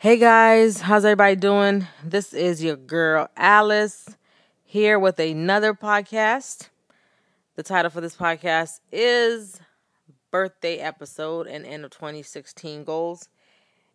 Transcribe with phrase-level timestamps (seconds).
[0.00, 1.88] Hey guys, how's everybody doing?
[2.04, 4.08] This is your girl Alice
[4.62, 6.68] here with another podcast.
[7.56, 9.60] The title for this podcast is
[10.30, 13.28] Birthday Episode and End of 2016 Goals.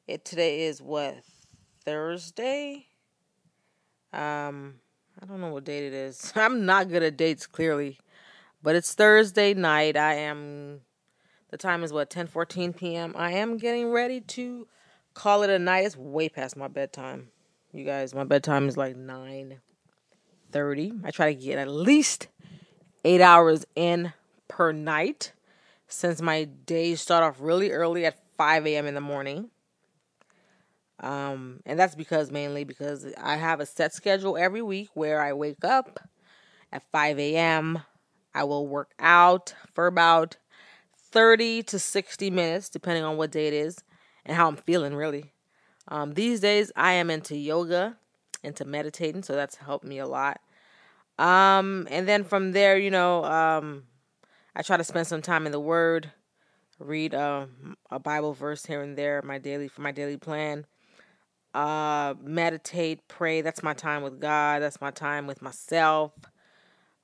[0.06, 1.24] It today is what
[1.86, 2.88] Thursday?
[4.12, 4.82] Um,
[5.22, 6.34] I don't know what date it is.
[6.36, 7.98] I'm not good at dates clearly,
[8.62, 9.96] but it's Thursday night.
[9.96, 10.82] I am
[11.50, 13.16] the time is what 10:14 p.m.
[13.18, 14.68] I am getting ready to
[15.14, 15.86] call it a night.
[15.86, 17.30] It's way past my bedtime.
[17.72, 21.02] You guys, my bedtime is like 9:30.
[21.04, 22.28] I try to get at least
[23.04, 24.14] 8 hours in
[24.48, 25.34] per night
[25.88, 28.86] since my days start off really early at 5 a.m.
[28.86, 29.50] in the morning.
[31.00, 35.34] Um, and that's because mainly because I have a set schedule every week where I
[35.34, 36.00] wake up
[36.72, 37.80] at 5 a.m.
[38.34, 40.38] I will work out for about
[41.12, 43.84] 30 to 60 minutes, depending on what day it is
[44.26, 45.34] and how I'm feeling, really.
[45.88, 47.98] Um, these days, I am into yoga,
[48.44, 50.40] into meditating, so that's helped me a lot.
[51.20, 53.84] Um, and then from there, you know, um,
[54.56, 56.12] I try to spend some time in the Word,
[56.80, 57.46] read uh,
[57.92, 60.66] a Bible verse here and there, my daily for my daily plan.
[61.54, 63.42] Uh, meditate, pray.
[63.42, 64.62] That's my time with God.
[64.62, 66.12] That's my time with myself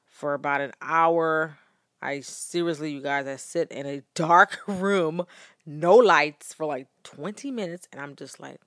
[0.06, 1.58] for about an hour.
[2.02, 5.26] I seriously, you guys, I sit in a dark room,
[5.66, 8.62] no lights for like 20 minutes, and I'm just like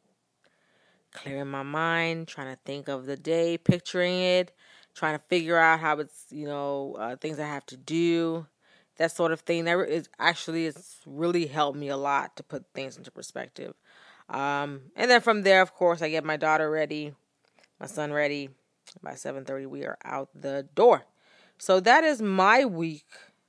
[1.12, 4.52] clearing my mind, trying to think of the day, picturing it,
[4.94, 8.46] trying to figure out how it's, you know, uh, things I have to do,
[8.96, 9.64] that sort of thing.
[9.64, 13.74] That is actually, it's really helped me a lot to put things into perspective.
[14.28, 17.14] Um, and then from there, of course, I get my daughter ready,
[17.80, 18.50] my son ready.
[19.02, 21.04] By 7:30, we are out the door.
[21.62, 23.06] So that is my week,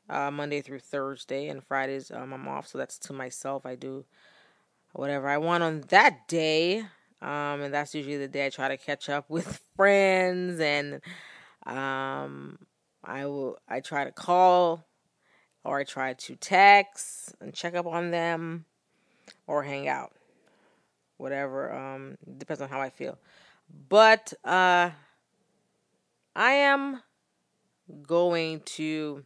[0.08, 2.68] uh, Monday through Thursday, and Fridays um, I'm off.
[2.68, 3.66] So that's to myself.
[3.66, 4.06] I do
[4.92, 6.82] whatever I want on that day,
[7.24, 11.02] um, and that's usually the day I try to catch up with friends, and
[11.66, 12.60] um,
[13.04, 14.86] I will I try to call
[15.64, 18.66] or I try to text and check up on them
[19.48, 20.14] or hang out
[21.18, 21.74] whatever.
[21.74, 23.18] Um, depends on how I feel.
[23.90, 24.92] But uh,
[26.36, 27.02] I am
[28.08, 29.24] going to.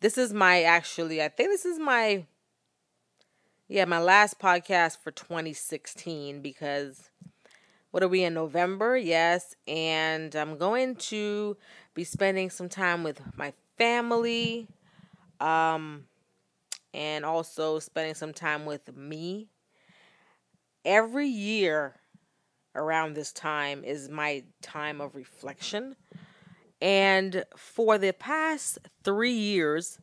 [0.00, 1.22] This is my actually.
[1.22, 2.26] I think this is my.
[3.66, 7.10] Yeah, my last podcast for 2016 because
[7.90, 8.96] what are we in November?
[8.96, 11.56] Yes, and I'm going to
[11.94, 14.68] be spending some time with my family,
[15.40, 16.04] um,
[16.92, 19.48] and also spending some time with me
[20.84, 21.94] every year
[22.74, 25.96] around this time is my time of reflection.
[26.80, 29.98] And for the past three years,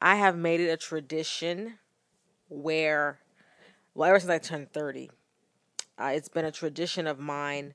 [0.00, 1.78] I have made it a tradition
[2.48, 3.20] where,
[3.94, 5.10] well, ever since I turned 30,
[6.00, 7.74] uh, it's been a tradition of mine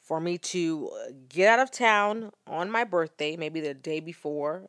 [0.00, 0.90] for me to
[1.28, 4.68] get out of town on my birthday, maybe the day before.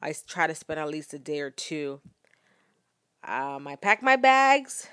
[0.00, 2.00] I try to spend at least a day or two.
[3.26, 4.86] Um, I pack my bags,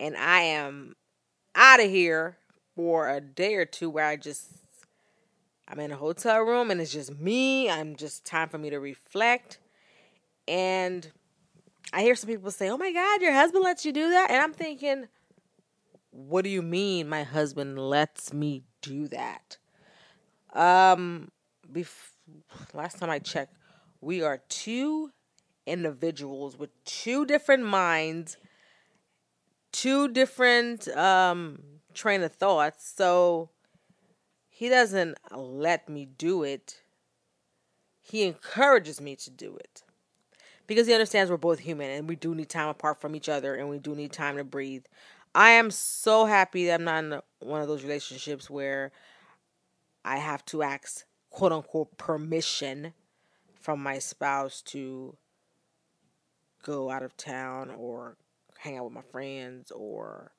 [0.00, 0.96] and I am
[1.54, 2.38] out of here
[2.74, 4.61] for a day or two where I just
[5.72, 7.70] I'm in a hotel room and it's just me.
[7.70, 9.58] I'm just time for me to reflect.
[10.46, 11.10] And
[11.94, 14.38] I hear some people say, "Oh my god, your husband lets you do that?" And
[14.38, 15.08] I'm thinking,
[16.10, 19.56] "What do you mean my husband lets me do that?"
[20.52, 21.30] Um
[21.72, 22.12] bef-
[22.74, 23.56] last time I checked,
[24.02, 25.10] we are two
[25.64, 28.36] individuals with two different minds
[29.72, 31.62] two different um
[31.94, 32.92] train of thoughts.
[32.94, 33.50] So
[34.62, 36.82] he doesn't let me do it.
[38.00, 39.82] He encourages me to do it.
[40.68, 43.56] Because he understands we're both human and we do need time apart from each other
[43.56, 44.84] and we do need time to breathe.
[45.34, 48.92] I am so happy that I'm not in one of those relationships where
[50.04, 52.92] I have to ask quote unquote permission
[53.60, 55.16] from my spouse to
[56.62, 58.16] go out of town or
[58.58, 60.30] hang out with my friends or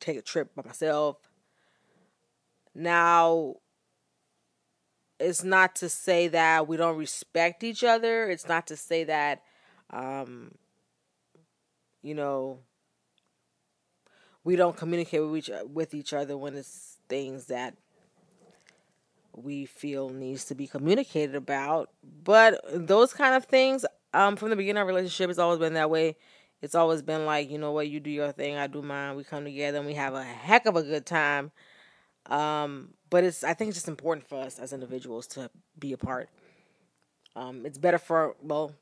[0.00, 1.29] take a trip by myself.
[2.74, 3.56] Now,
[5.18, 8.28] it's not to say that we don't respect each other.
[8.28, 9.42] It's not to say that,
[9.90, 10.52] um,
[12.02, 12.60] you know,
[14.44, 17.76] we don't communicate with each with each other when it's things that
[19.34, 21.90] we feel needs to be communicated about.
[22.24, 23.84] But those kind of things,
[24.14, 26.16] um, from the beginning of our relationship, it's always been that way
[26.62, 29.16] it's always been like, you know what, you do your thing, I do mine.
[29.16, 31.52] We come together and we have a heck of a good time.
[32.30, 36.28] Um, but it's I think it's just important for us as individuals to be apart.
[37.36, 38.72] Um, it's better for well,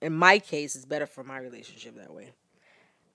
[0.00, 2.32] in my case, it's better for my relationship that way.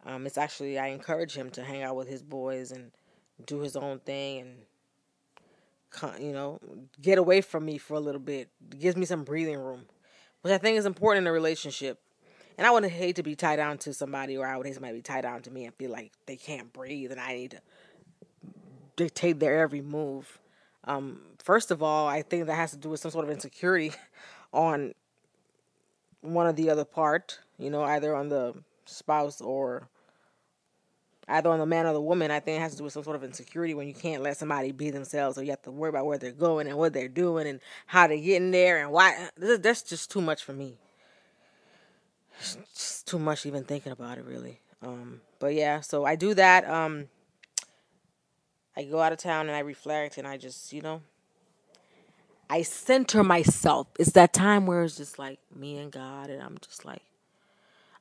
[0.06, 2.92] Um, it's actually I encourage him to hang out with his boys and
[3.46, 6.60] do his own thing and you know
[7.02, 8.50] get away from me for a little bit.
[8.72, 9.86] It gives me some breathing room,
[10.42, 12.00] which I think is important in a relationship.
[12.58, 14.94] And I wouldn't hate to be tied down to somebody, or I would hate somebody
[14.94, 17.52] to be tied down to me and feel like they can't breathe, and I need
[17.52, 17.62] to
[18.96, 20.40] dictate their every move.
[20.84, 23.92] Um, first of all, I think that has to do with some sort of insecurity
[24.54, 24.94] on
[26.22, 28.54] one or the other part, you know, either on the
[28.86, 29.88] spouse or
[31.28, 32.32] either on the man or the woman.
[32.32, 34.38] I think it has to do with some sort of insecurity when you can't let
[34.38, 37.08] somebody be themselves, or you have to worry about where they're going and what they're
[37.08, 39.30] doing and how they're getting there and why.
[39.38, 40.78] That's just too much for me.
[42.40, 44.60] It's just too much even thinking about it, really.
[44.82, 46.68] Um, but yeah, so I do that.
[46.68, 47.08] Um,
[48.76, 51.02] I go out of town and I reflect and I just, you know,
[52.50, 53.88] I center myself.
[54.00, 57.04] It's that time where it's just like me and God, and I'm just like.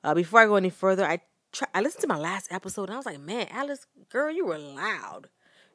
[0.02, 1.20] Uh, before I go any further, I
[1.52, 4.46] try, I listened to my last episode and I was like, man, Alice, girl, you
[4.46, 5.28] were loud.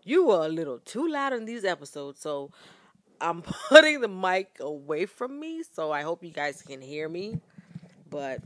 [0.04, 2.52] You were a little too loud in these episodes, so
[3.22, 7.40] I'm putting the mic away from me, so I hope you guys can hear me.
[8.10, 8.42] But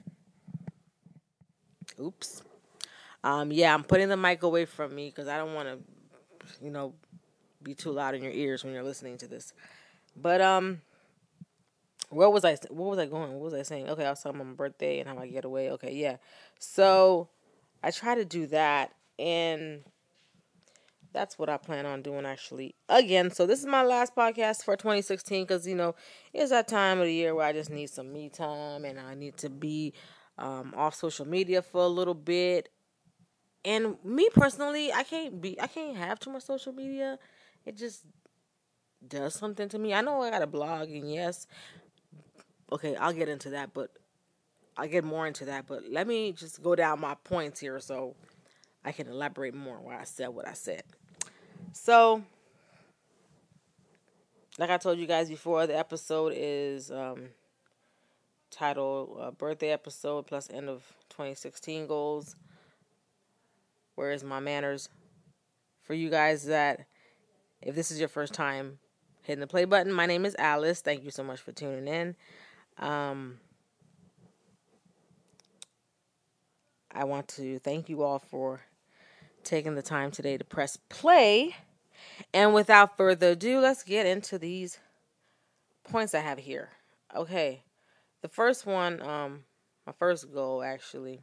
[2.00, 2.44] oops.
[3.24, 5.80] Um, yeah, I'm putting the mic away from me because I don't want to,
[6.62, 6.94] you know,
[7.62, 9.54] be too loud in your ears when you're listening to this.
[10.16, 10.82] But um,
[12.10, 12.58] where was I?
[12.70, 13.34] What was I going?
[13.34, 13.90] What was I saying?
[13.90, 15.72] Okay, I was talking about my birthday and how I get away.
[15.72, 16.18] Okay, yeah.
[16.60, 17.30] So
[17.84, 19.84] I try to do that, and
[21.14, 23.32] that's what I plan on doing actually again.
[23.32, 25.96] So this is my last podcast for 2016 because you know
[26.34, 29.16] it's that time of the year where I just need some me time and I
[29.16, 29.94] need to be
[30.38, 32.70] um, off social media for a little bit.
[33.66, 37.20] And me personally, I can't be I can't have too much social media.
[37.66, 38.06] It just
[39.06, 39.94] does something to me.
[39.94, 41.48] I know I got a blog, and yes,
[42.72, 43.92] okay, I'll get into that, but
[44.78, 45.68] I'll get more into that.
[45.68, 48.16] But let me just go down my points here so
[48.84, 50.84] I can elaborate more why I said what I said.
[51.74, 52.24] So,
[54.58, 57.30] like I told you guys before, the episode is um,
[58.52, 62.36] titled uh, Birthday Episode plus End of 2016 Goals.
[64.00, 64.88] Where is my manners?
[65.84, 66.86] For you guys that,
[67.62, 68.80] if this is your first time
[69.24, 69.92] hitting the play button.
[69.92, 70.80] My name is Alice.
[70.80, 72.16] Thank you so much for tuning in.
[72.78, 73.42] Um,
[76.90, 78.62] I want to thank you all for
[79.44, 81.58] taking the time today to press play.
[82.34, 84.80] And without further ado, let's get into these
[85.84, 86.70] points I have here.
[87.14, 87.64] Okay.
[88.22, 89.44] The first one, um,
[89.86, 91.20] my first goal actually,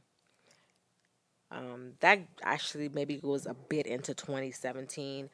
[1.51, 5.31] um, that actually maybe goes a bit into 2017.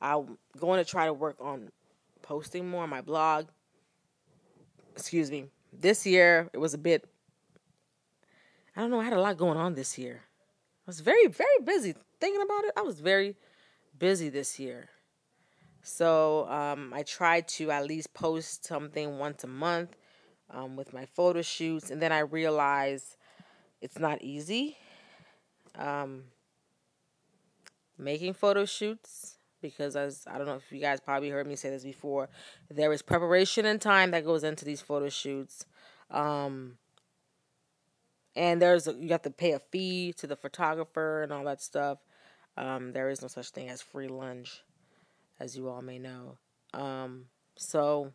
[0.00, 1.70] I'm going to try to work on
[2.22, 3.46] posting more on my blog.
[4.92, 5.46] Excuse me.
[5.72, 7.08] This year it was a bit
[8.76, 10.20] I don't know, I had a lot going on this year.
[10.22, 12.72] I was very, very busy thinking about it.
[12.76, 13.34] I was very
[13.98, 14.90] busy this year.
[15.82, 19.96] So um, I tried to at least post something once a month
[20.50, 23.16] um, with my photo shoots, and then I realized
[23.80, 24.76] it's not easy
[25.78, 26.24] um,
[27.98, 31.70] making photo shoots because as I don't know if you guys probably heard me say
[31.70, 32.28] this before,
[32.70, 35.66] there is preparation and time that goes into these photo shoots.
[36.10, 36.78] Um,
[38.34, 41.98] and there's you have to pay a fee to the photographer and all that stuff.
[42.56, 44.62] Um, there is no such thing as free lunch,
[45.40, 46.38] as you all may know.
[46.72, 48.12] Um, so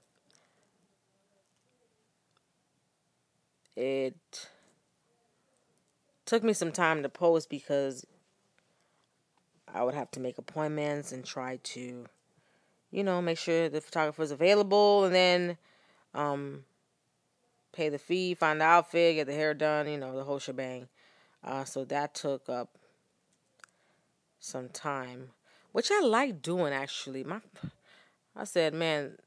[3.76, 4.50] it
[6.32, 8.08] took me some time to post because
[9.68, 12.06] I would have to make appointments and try to,
[12.90, 15.58] you know, make sure the photographer is available and then
[16.14, 16.64] um,
[17.74, 20.88] pay the fee, find the outfit, get the hair done, you know, the whole shebang.
[21.44, 22.78] Uh, so that took up
[24.40, 25.32] some time,
[25.74, 27.26] which I like doing actually.
[27.26, 27.42] My,
[28.38, 29.18] I said, man,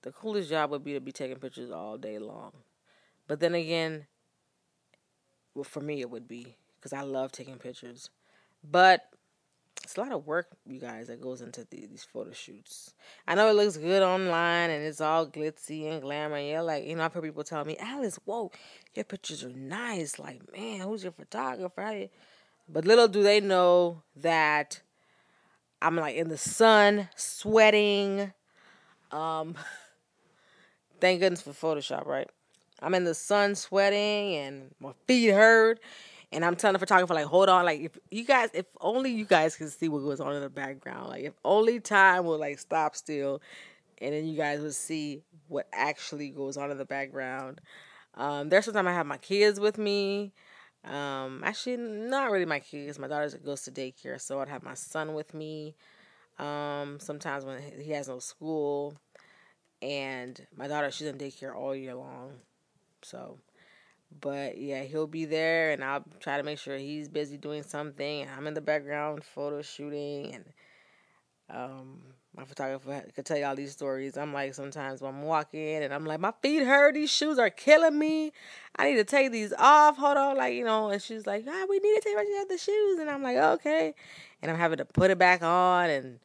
[0.00, 2.52] the coolest job would be to be taking pictures all day long.
[3.26, 4.06] But then again,
[5.58, 8.10] well, for me it would be because I love taking pictures.
[8.62, 9.08] But
[9.82, 12.94] it's a lot of work, you guys, that goes into these photo shoots.
[13.26, 16.38] I know it looks good online and it's all glitzy and glamour.
[16.38, 18.52] You're like, you know, I've heard people tell me, Alice, whoa,
[18.94, 20.18] your pictures are nice.
[20.18, 22.08] Like, man, who's your photographer?
[22.68, 24.80] But little do they know that
[25.82, 28.32] I'm like in the sun, sweating.
[29.10, 29.56] Um,
[31.00, 32.28] thank goodness for Photoshop, right?
[32.80, 35.80] I'm in the sun, sweating, and my feet hurt
[36.30, 39.24] and I'm telling the photographer, like, hold on, like, if you guys, if only you
[39.24, 42.58] guys can see what goes on in the background, like, if only time will like
[42.58, 43.40] stop still,
[44.00, 47.60] and then you guys would see what actually goes on in the background.
[48.14, 50.32] Um, there's sometimes I have my kids with me.
[50.84, 52.98] Um, actually, not really my kids.
[52.98, 55.74] My daughter goes to daycare, so I'd have my son with me.
[56.38, 58.94] Um, sometimes when he has no school,
[59.80, 62.34] and my daughter she's in daycare all year long,
[63.02, 63.38] so.
[64.20, 68.22] But yeah, he'll be there, and I'll try to make sure he's busy doing something,
[68.22, 70.44] and I'm in the background photo shooting, and
[71.50, 72.00] um,
[72.38, 74.16] my photographer could tell you all these stories.
[74.16, 76.94] I'm like, sometimes when I'm walking and I'm like, my feet hurt.
[76.94, 78.32] These shoes are killing me.
[78.76, 79.96] I need to take these off.
[79.96, 80.90] Hold on, like you know.
[80.90, 82.98] And she's like, ah, we need to take off the shoes.
[83.00, 83.94] And I'm like, okay.
[84.40, 86.20] And I'm having to put it back on and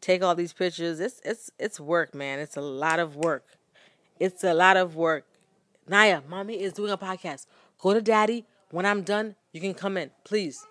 [0.00, 1.00] take all these pictures.
[1.00, 2.38] It's it's it's work, man.
[2.38, 3.44] It's a lot of work.
[4.18, 5.26] It's a lot of work.
[5.88, 7.46] Naya, mommy is doing a podcast.
[7.78, 8.44] Go to daddy.
[8.70, 10.66] When I'm done, you can come in, please.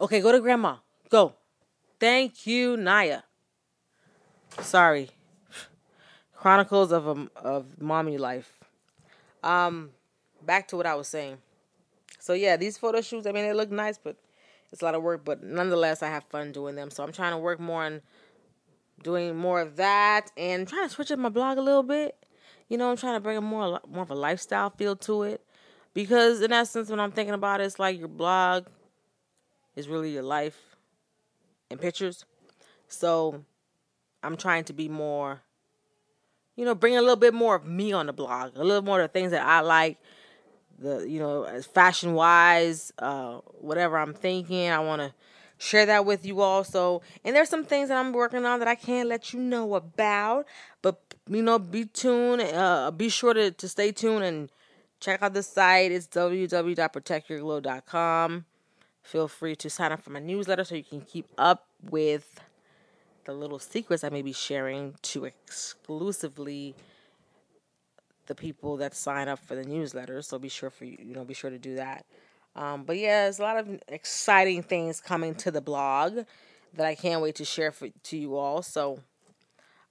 [0.00, 0.76] Okay, go to grandma.
[1.10, 1.34] Go.
[2.00, 3.22] Thank you, Naya.
[4.60, 5.10] Sorry.
[6.34, 8.58] Chronicles of a, of mommy life.
[9.42, 9.90] Um,
[10.44, 11.38] back to what I was saying.
[12.18, 13.26] So yeah, these photo shoots.
[13.26, 14.16] I mean, they look nice, but
[14.72, 15.24] it's a lot of work.
[15.24, 16.90] But nonetheless, I have fun doing them.
[16.90, 18.00] So I'm trying to work more on
[19.02, 22.16] doing more of that and trying to switch up my blog a little bit.
[22.72, 25.44] You know, I'm trying to bring a more more of a lifestyle feel to it
[25.92, 28.64] because in essence, when I'm thinking about it, it's like your blog
[29.76, 30.56] is really your life
[31.70, 32.24] and pictures.
[32.88, 33.44] So
[34.22, 35.42] I'm trying to be more,
[36.56, 39.02] you know, bring a little bit more of me on the blog, a little more
[39.02, 39.98] of the things that I like,
[40.78, 45.12] the you know, as fashion wise, uh, whatever I'm thinking, I want to
[45.62, 47.02] share that with you also.
[47.24, 50.48] And there's some things that I'm working on that I can't let you know about,
[50.82, 52.42] but you know, be tuned.
[52.42, 54.50] Uh, be sure to to stay tuned and
[54.98, 55.92] check out the site.
[55.92, 58.44] It's www.protectyourglow.com.
[59.02, 62.40] Feel free to sign up for my newsletter so you can keep up with
[63.24, 66.74] the little secrets I may be sharing to exclusively
[68.26, 70.22] the people that sign up for the newsletter.
[70.22, 72.04] So be sure for you, you know, be sure to do that.
[72.54, 76.26] Um, but yeah, there's a lot of exciting things coming to the blog
[76.74, 78.62] that I can't wait to share for, to you all.
[78.62, 79.00] So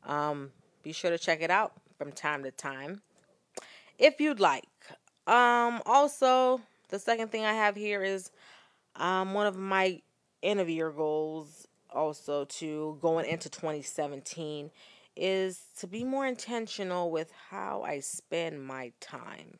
[0.05, 0.51] um,
[0.83, 3.01] be sure to check it out from time to time
[4.01, 4.67] if you'd like.
[5.27, 8.31] Um, also, the second thing I have here is
[8.95, 10.01] um, one of my
[10.43, 14.71] end of year goals also to going into 2017
[15.15, 19.59] is to be more intentional with how I spend my time.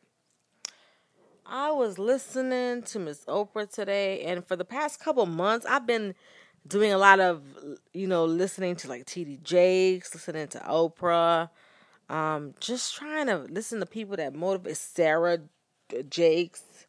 [1.54, 6.14] I was listening to Miss Oprah today, and for the past couple months, I've been
[6.66, 7.42] doing a lot of,
[7.92, 11.50] you know, listening to like TD Jakes, listening to Oprah,
[12.08, 15.40] um, just trying to listen to people that motivate Sarah
[16.08, 16.86] Jakes,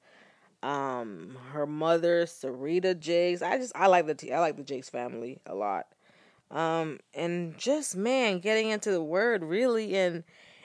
[0.63, 3.41] um, her mother, Serita Jakes.
[3.41, 5.87] I just I like the I like the Jakes family a lot.
[6.51, 10.23] Um, and just man, getting into the word really, and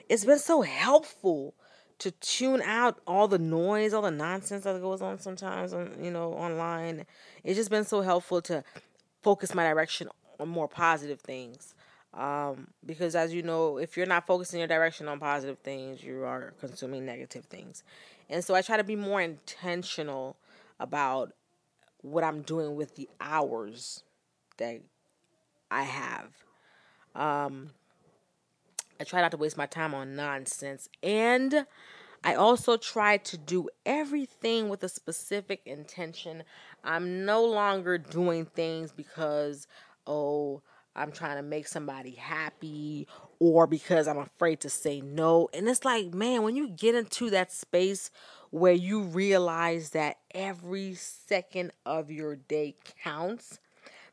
[0.09, 1.57] it's been so helpful
[1.99, 6.11] to tune out all the noise, all the nonsense that goes on sometimes on you
[6.11, 7.07] know online.
[7.45, 8.64] It's just been so helpful to
[9.23, 11.75] focus my direction on more positive things.
[12.14, 16.25] Um, because as you know, if you're not focusing your direction on positive things, you
[16.25, 17.83] are consuming negative things.
[18.31, 20.37] And so I try to be more intentional
[20.81, 21.33] about
[22.02, 24.02] what I'm doing with the hours
[24.57, 24.81] that
[25.71, 26.31] I have.
[27.14, 27.71] Um,
[29.00, 30.88] I try not to waste my time on nonsense.
[31.02, 31.67] And
[32.25, 36.43] I also try to do everything with a specific intention.
[36.85, 39.69] I'm no longer doing things because,
[40.07, 40.62] oh,
[40.97, 43.07] I'm trying to make somebody happy
[43.38, 45.49] or because I'm afraid to say no.
[45.55, 48.11] And it's like, man, when you get into that space
[48.50, 52.75] where you realize that every second of your day
[53.05, 53.61] counts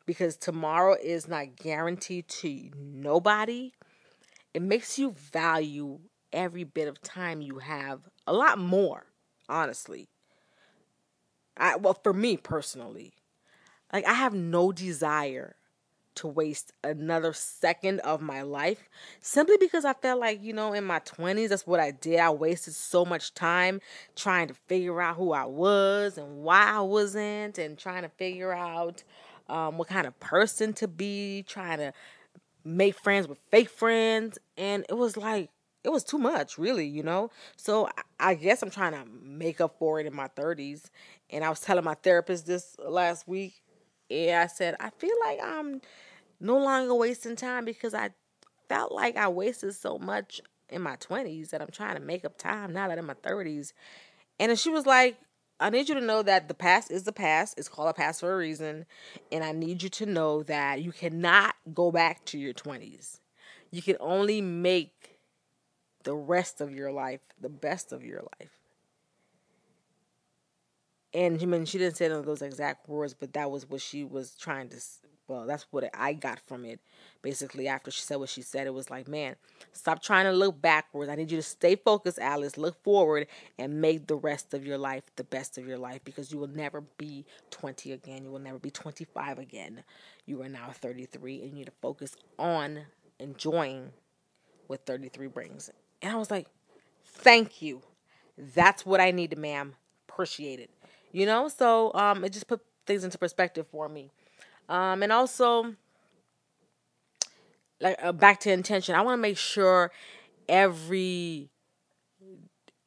[0.04, 3.72] because tomorrow is not guaranteed to nobody,
[4.56, 5.98] it makes you value
[6.32, 9.04] every bit of time you have a lot more,
[9.50, 10.08] honestly.
[11.58, 13.12] I well for me personally,
[13.92, 15.56] like I have no desire
[16.14, 18.88] to waste another second of my life
[19.20, 22.18] simply because I felt like, you know, in my 20s, that's what I did.
[22.18, 23.82] I wasted so much time
[24.14, 28.54] trying to figure out who I was and why I wasn't, and trying to figure
[28.54, 29.04] out
[29.50, 31.92] um, what kind of person to be, trying to
[32.66, 34.38] make friends with fake friends.
[34.58, 35.50] And it was like,
[35.84, 37.30] it was too much, really, you know?
[37.56, 40.90] So I guess I'm trying to make up for it in my 30s.
[41.30, 43.62] And I was telling my therapist this last week.
[44.10, 45.80] And I said, I feel like I'm
[46.40, 48.10] no longer wasting time because I
[48.68, 52.36] felt like I wasted so much in my 20s that I'm trying to make up
[52.36, 53.72] time now that I'm in my 30s.
[54.40, 55.16] And she was like,
[55.58, 57.58] I need you to know that the past is the past.
[57.58, 58.86] It's called a past for a reason.
[59.32, 63.20] And I need you to know that you cannot go back to your 20s.
[63.70, 65.18] You can only make
[66.04, 68.50] the rest of your life the best of your life.
[71.14, 74.34] and I mean, she didn't say those exact words, but that was what she was
[74.34, 74.76] trying to.
[75.28, 76.80] Well, that's what I got from it.
[77.22, 79.34] Basically, after she said what she said, it was like, man,
[79.72, 81.10] stop trying to look backwards.
[81.10, 82.56] I need you to stay focused, Alice.
[82.56, 83.26] Look forward
[83.58, 86.46] and make the rest of your life the best of your life because you will
[86.48, 88.24] never be 20 again.
[88.24, 89.82] You will never be 25 again.
[90.26, 92.82] You are now 33, and you need to focus on
[93.18, 93.90] enjoying
[94.66, 95.70] what 33 brings.
[96.02, 96.46] And I was like,
[97.04, 97.82] thank you.
[98.38, 99.74] That's what I needed, ma'am.
[100.08, 100.70] Appreciate it.
[101.12, 104.10] You know, so um, it just put things into perspective for me.
[104.68, 105.74] Um, and also,
[107.80, 109.92] like uh, back to intention, I want to make sure
[110.48, 111.50] every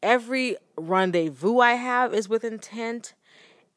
[0.01, 3.13] every rendezvous I have is with intent.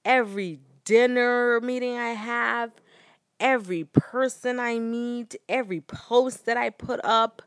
[0.04, 2.72] Every dinner meeting I have,
[3.38, 7.42] every person I meet, every post that I put up,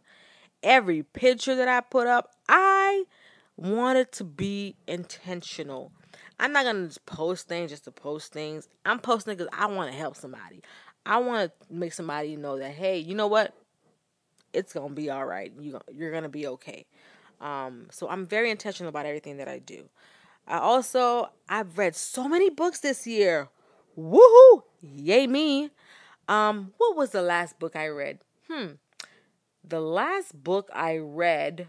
[0.63, 3.05] every picture that I put up, I
[3.57, 5.91] want it to be intentional.
[6.39, 8.67] I'm not gonna just post things just to post things.
[8.85, 10.61] I'm posting because I want to help somebody.
[11.05, 13.53] I want to make somebody know that hey, you know what?
[14.53, 15.51] It's gonna be all right.
[15.59, 16.85] You you're gonna be okay.
[17.41, 19.89] Um, so I'm very intentional about everything that I do.
[20.47, 23.49] I also I've read so many books this year.
[23.97, 24.63] Woohoo!
[24.81, 25.71] Yay me.
[26.27, 28.19] Um, what was the last book I read?
[28.49, 28.73] Hmm.
[29.63, 31.67] The last book I read,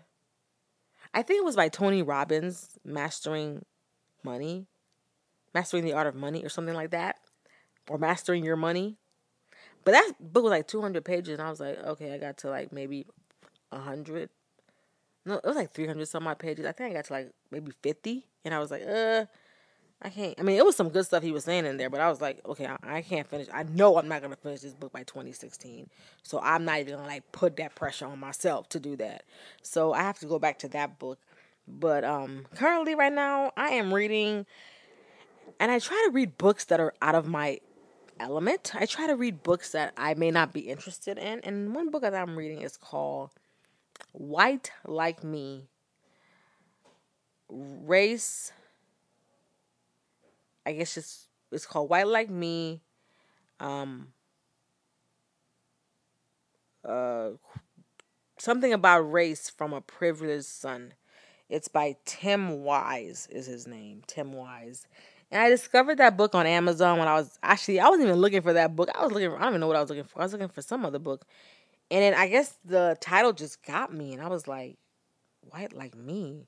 [1.14, 3.64] I think it was by Tony Robbins, Mastering
[4.26, 4.66] Money,
[5.54, 7.16] Mastering the Art of Money, or something like that,
[7.88, 8.99] or Mastering Your Money.
[9.85, 12.50] But that book was like 200 pages, and I was like, okay, I got to
[12.50, 13.06] like maybe
[13.71, 14.28] 100.
[15.25, 16.66] No, it was like 300 some odd pages.
[16.66, 19.26] I think I got to like maybe 50, and I was like, uh,
[20.02, 20.35] I can't.
[20.38, 22.21] I mean, it was some good stuff he was saying in there, but I was
[22.21, 23.49] like, okay, I, I can't finish.
[23.52, 25.88] I know I'm not gonna finish this book by 2016,
[26.23, 29.25] so I'm not even gonna like put that pressure on myself to do that.
[29.62, 31.18] So I have to go back to that book.
[31.68, 34.46] But um, currently, right now, I am reading,
[35.58, 37.58] and I try to read books that are out of my
[38.20, 38.73] element.
[38.75, 42.02] I try to read books that I may not be interested in, and one book
[42.02, 43.30] that I'm reading is called
[44.12, 45.69] "White Like Me."
[47.49, 48.52] Race
[50.67, 52.82] I guess it's it's called White Like Me.
[53.60, 54.08] Um,
[56.84, 57.30] uh,
[58.36, 60.95] something about race from a privileged son.
[61.49, 64.87] It's by Tim Wise is his name, Tim Wise.
[65.30, 68.43] And I discovered that book on Amazon when I was actually I wasn't even looking
[68.43, 68.89] for that book.
[68.95, 70.21] I was looking for, I don't even know what I was looking for.
[70.21, 71.25] I was looking for some other book.
[71.91, 74.76] And then I guess the title just got me and I was like,
[75.50, 76.47] white like me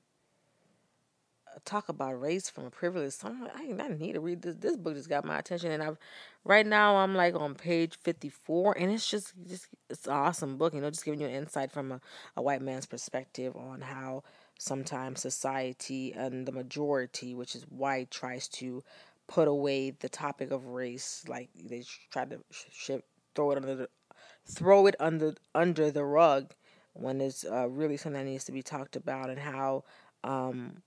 [1.65, 3.13] talk about race from a privilege.
[3.13, 4.55] So like, I, I need to read this.
[4.55, 5.97] This book just got my attention, and I've
[6.43, 10.73] right now I'm like on page 54, and it's just just it's an awesome book.
[10.73, 12.01] You know, just giving you an insight from a,
[12.35, 14.23] a white man's perspective on how
[14.59, 18.83] sometimes society and the majority, which is white, tries to
[19.27, 21.23] put away the topic of race.
[21.27, 22.91] Like they try to sh-
[23.33, 23.89] throw it under the
[24.45, 26.53] throw it under under the rug
[26.93, 29.85] when it's uh, really something that needs to be talked about, and how
[30.23, 30.83] um,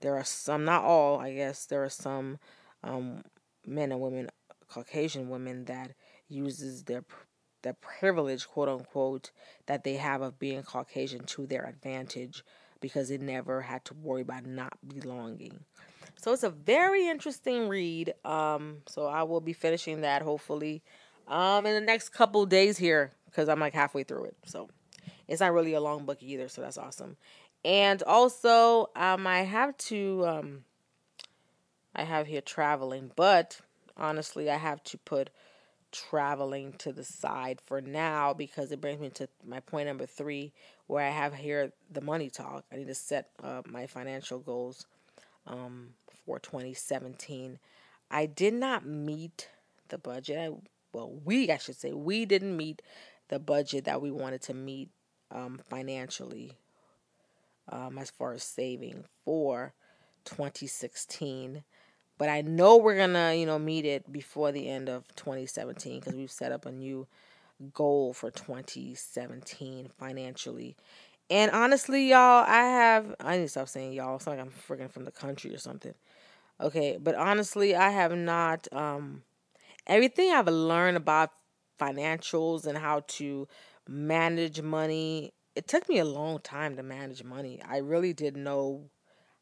[0.00, 2.38] there are some, not all, I guess, there are some
[2.82, 3.24] um,
[3.66, 4.30] men and women,
[4.68, 5.92] Caucasian women, that
[6.28, 7.04] uses their
[7.62, 9.30] their privilege, quote unquote,
[9.66, 12.42] that they have of being Caucasian to their advantage
[12.84, 15.58] because it never had to worry about not belonging.
[16.16, 18.12] So it's a very interesting read.
[18.26, 20.82] Um, so I will be finishing that hopefully
[21.26, 24.36] um, in the next couple days here because I'm like halfway through it.
[24.44, 24.68] So
[25.26, 26.46] it's not really a long book either.
[26.48, 27.16] So that's awesome.
[27.64, 30.64] And also, um, I have to, um,
[31.96, 33.62] I have here traveling, but
[33.96, 35.30] honestly, I have to put
[35.94, 40.52] traveling to the side for now because it brings me to my point number three,
[40.88, 42.64] where I have here the money talk.
[42.72, 44.86] I need to set uh, my financial goals
[45.46, 45.90] um,
[46.26, 47.58] for 2017.
[48.10, 49.48] I did not meet
[49.88, 50.38] the budget.
[50.38, 50.50] I,
[50.92, 52.82] well, we, I should say, we didn't meet
[53.28, 54.90] the budget that we wanted to meet
[55.30, 56.52] um, financially
[57.68, 59.74] um, as far as saving for
[60.24, 61.62] 2016.
[62.18, 66.14] But I know we're gonna, you know, meet it before the end of 2017 because
[66.14, 67.06] we've set up a new
[67.72, 70.76] goal for 2017 financially.
[71.30, 74.16] And honestly, y'all, I have I need to stop saying y'all.
[74.16, 75.94] It's like I'm freaking from the country or something.
[76.60, 79.22] Okay, but honestly, I have not um
[79.86, 81.30] everything I've learned about
[81.80, 83.48] financials and how to
[83.88, 87.60] manage money it took me a long time to manage money.
[87.68, 88.90] I really didn't know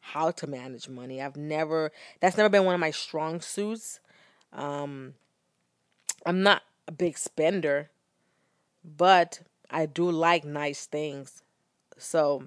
[0.02, 1.22] how to manage money.
[1.22, 4.00] I've never that's never been one of my strong suits.
[4.52, 5.14] Um
[6.26, 7.90] I'm not a big spender,
[8.84, 11.42] but I do like nice things.
[11.96, 12.44] So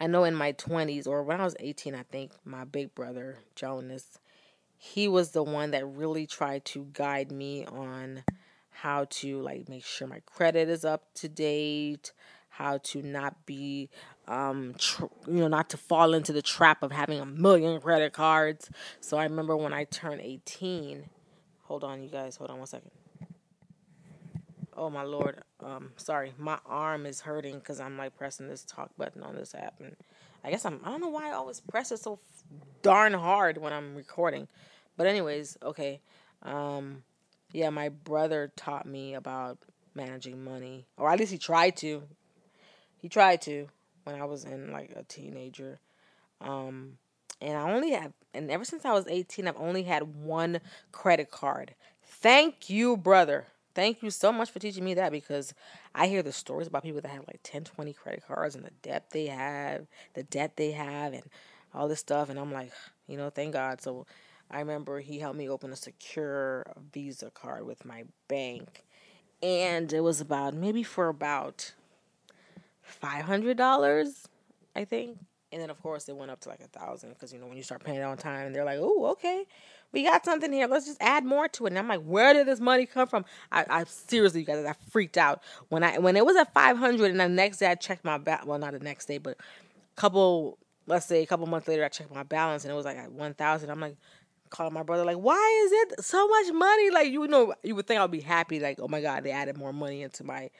[0.00, 3.38] I know in my 20s or when I was 18, I think my big brother,
[3.54, 4.18] Jonas,
[4.76, 8.22] he was the one that really tried to guide me on
[8.70, 12.12] how to like make sure my credit is up to date,
[12.48, 13.90] how to not be
[14.28, 18.12] um tr- you know not to fall into the trap of having a million credit
[18.12, 18.70] cards.
[19.00, 21.06] So I remember when I turned 18,
[21.64, 22.90] hold on you guys, hold on one second.
[24.76, 25.42] Oh my lord.
[25.64, 26.34] Um sorry.
[26.38, 29.96] My arm is hurting cuz I'm like pressing this talk button on this app and
[30.44, 32.20] I guess I'm I don't know why I always press it so
[32.82, 34.46] darn hard when I'm recording.
[34.96, 36.00] But anyways, okay.
[36.42, 37.02] Um
[37.52, 39.58] yeah, my brother taught me about
[39.94, 42.02] managing money, or at least he tried to.
[42.98, 43.68] He tried to
[44.08, 45.80] when I was in like a teenager.
[46.40, 46.98] Um,
[47.42, 50.60] and I only have, and ever since I was 18, I've only had one
[50.92, 51.74] credit card.
[52.02, 53.46] Thank you, brother.
[53.74, 55.52] Thank you so much for teaching me that because
[55.94, 58.72] I hear the stories about people that have like 10, 20 credit cards and the
[58.82, 61.24] debt they have, the debt they have, and
[61.74, 62.30] all this stuff.
[62.30, 62.72] And I'm like,
[63.06, 63.82] you know, thank God.
[63.82, 64.06] So
[64.50, 68.84] I remember he helped me open a secure Visa card with my bank.
[69.42, 71.74] And it was about maybe for about
[73.02, 74.26] $500,
[74.76, 75.18] I think.
[75.50, 77.56] And then, of course, it went up to like a thousand because, you know, when
[77.56, 79.46] you start paying on time, and they're like, oh, okay,
[79.92, 80.66] we got something here.
[80.66, 81.70] Let's just add more to it.
[81.70, 83.24] And I'm like, where did this money come from?
[83.50, 87.10] I, I seriously, you guys, I freaked out when I when it was at 500
[87.10, 88.46] and the next day I checked my back.
[88.46, 91.88] Well, not the next day, but a couple, let's say a couple months later, I
[91.88, 93.70] checked my balance and it was like at 1,000.
[93.70, 93.96] I'm like,
[94.50, 96.90] calling my brother like, why is it so much money?
[96.90, 98.60] Like you know, you would think I would be happy.
[98.60, 100.50] Like, oh my god, they added more money into my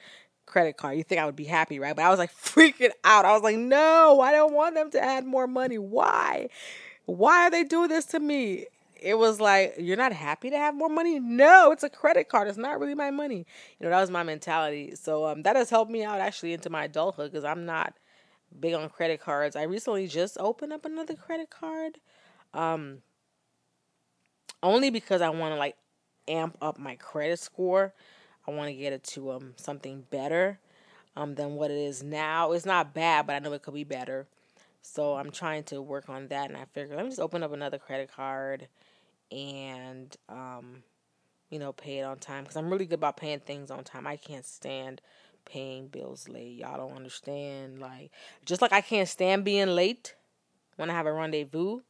[0.49, 0.97] credit card.
[0.97, 1.95] You think I would be happy, right?
[1.95, 3.25] But I was like freaking out.
[3.25, 5.79] I was like, no, I don't want them to add more money.
[5.79, 6.49] Why?
[7.07, 8.67] Why are they doing this to me?
[9.01, 11.21] It was like, you're not happy to have more money?
[11.21, 12.49] No, it's a credit card.
[12.49, 13.47] It's not really my money.
[13.79, 14.95] You know, that was my mentality.
[14.97, 17.95] So um, that has helped me out actually into my adulthood because I'm not
[18.59, 19.55] big on credit cards.
[19.55, 21.99] I recently just opened up another credit card.
[22.53, 23.03] Um,
[24.63, 25.77] only because I want to like
[26.27, 27.95] amp up my credit score.
[28.49, 30.59] I want to get it to um something better
[31.17, 32.53] um than what it is now.
[32.53, 34.27] It's not bad, but I know it could be better.
[34.81, 37.53] So I'm trying to work on that, and I figured let me just open up
[37.53, 38.69] another credit card
[39.31, 40.83] and um
[41.51, 44.07] you know pay it on time because I'm really good about paying things on time.
[44.07, 45.03] I can't stand
[45.45, 46.57] paying bills late.
[46.57, 47.81] Y'all don't understand.
[47.81, 48.11] Like
[48.47, 50.15] just like I can't stand being late
[50.77, 51.81] when I have a rendezvous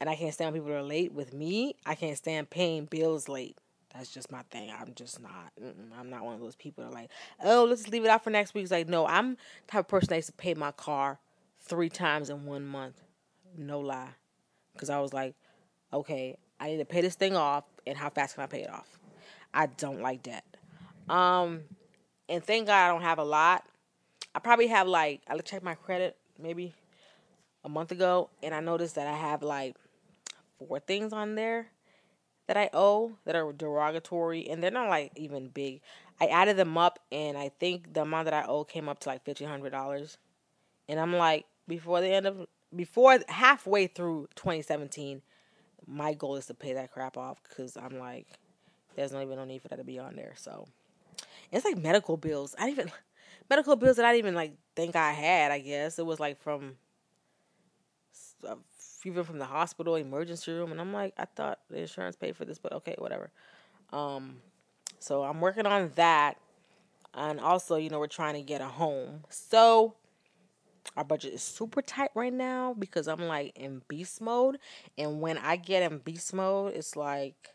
[0.00, 1.74] and I can't stand when people are late with me.
[1.84, 3.56] I can't stand paying bills late.
[3.96, 4.70] That's just my thing.
[4.78, 5.52] I'm just not.
[5.98, 7.10] I'm not one of those people that are like,
[7.42, 8.64] oh, let's leave it out for next week.
[8.64, 11.18] It's like, no, I'm type of person that used to pay my car
[11.60, 13.02] three times in one month.
[13.56, 14.10] No lie.
[14.72, 15.34] Because I was like,
[15.92, 18.70] okay, I need to pay this thing off, and how fast can I pay it
[18.70, 18.98] off?
[19.54, 20.44] I don't like debt.
[21.08, 21.62] Um,
[22.28, 23.64] and thank God I don't have a lot.
[24.34, 26.74] I probably have like I checked my credit maybe
[27.64, 29.76] a month ago, and I noticed that I have like
[30.58, 31.68] four things on there
[32.46, 35.80] that I owe that are derogatory, and they're not like even big.
[36.20, 39.08] I added them up, and I think the amount that I owe came up to
[39.08, 40.18] like fifteen hundred dollars.
[40.88, 45.22] And I'm like, before the end of before halfway through 2017,
[45.86, 48.26] my goal is to pay that crap off because I'm like,
[48.94, 50.34] there's not even no need for that to be on there.
[50.36, 50.66] So
[51.52, 52.54] it's like medical bills.
[52.58, 52.90] I even
[53.50, 55.52] medical bills that I didn't even like think I had.
[55.52, 56.76] I guess it was like from
[58.46, 58.56] uh,
[59.06, 62.44] even from the hospital emergency room, and I'm like, I thought the insurance paid for
[62.44, 63.30] this, but okay, whatever.
[63.92, 64.38] Um,
[64.98, 66.38] so I'm working on that,
[67.14, 69.22] and also, you know, we're trying to get a home.
[69.30, 69.94] So
[70.96, 74.58] our budget is super tight right now because I'm like in beast mode,
[74.98, 77.50] and when I get in beast mode, it's like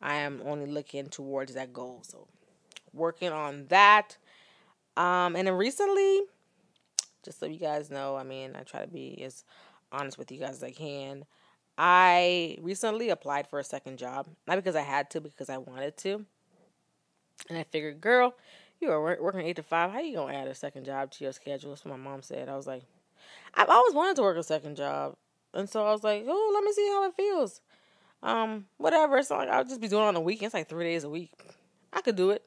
[0.00, 2.02] I am only looking towards that goal.
[2.04, 2.28] So
[2.92, 4.16] working on that.
[4.96, 6.20] Um, and then recently,
[7.24, 9.44] just so you guys know, I mean, I try to be as
[9.92, 11.24] honest with you guys as I can.
[11.78, 15.96] I recently applied for a second job, not because I had to, because I wanted
[15.98, 16.26] to.
[17.48, 18.34] And I figured, girl,
[18.80, 19.90] you are working eight to five.
[19.90, 21.70] How you gonna add a second job to your schedule?
[21.70, 22.48] That's what my mom said.
[22.48, 22.82] I was like,
[23.54, 25.16] I've always wanted to work a second job,
[25.54, 27.60] and so I was like, oh, let me see how it feels.
[28.22, 29.22] Um, whatever.
[29.22, 31.32] So like I'll just be doing it on the weekends, like three days a week.
[31.92, 32.44] I could do it.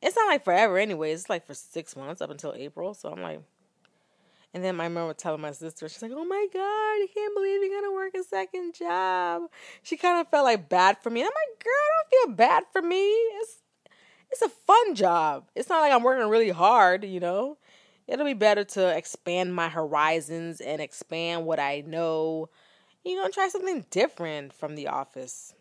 [0.00, 1.20] It's not like forever, anyways.
[1.20, 2.94] It's like for six months up until April.
[2.94, 3.40] So I'm like,
[4.54, 7.34] and then my mom would tell my sister, she's like, "Oh my god, I can't
[7.34, 9.42] believe you're gonna work a second job."
[9.82, 11.20] She kind of felt like bad for me.
[11.22, 13.08] I'm like, "Girl, don't feel bad for me.
[13.10, 13.58] It's
[14.30, 15.48] it's a fun job.
[15.54, 17.58] It's not like I'm working really hard, you know.
[18.06, 22.48] It'll be better to expand my horizons and expand what I know.
[23.04, 25.54] You know, try something different from the office.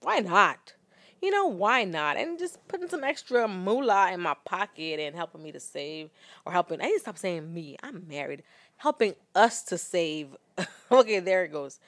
[0.00, 0.74] Why not?
[1.22, 2.16] You know, why not?
[2.16, 6.10] And just putting some extra moolah in my pocket and helping me to save
[6.44, 6.80] or helping.
[6.80, 7.76] I need to stop saying me.
[7.82, 8.42] I'm married.
[8.76, 10.36] Helping us to save.
[10.92, 11.80] okay, there it goes.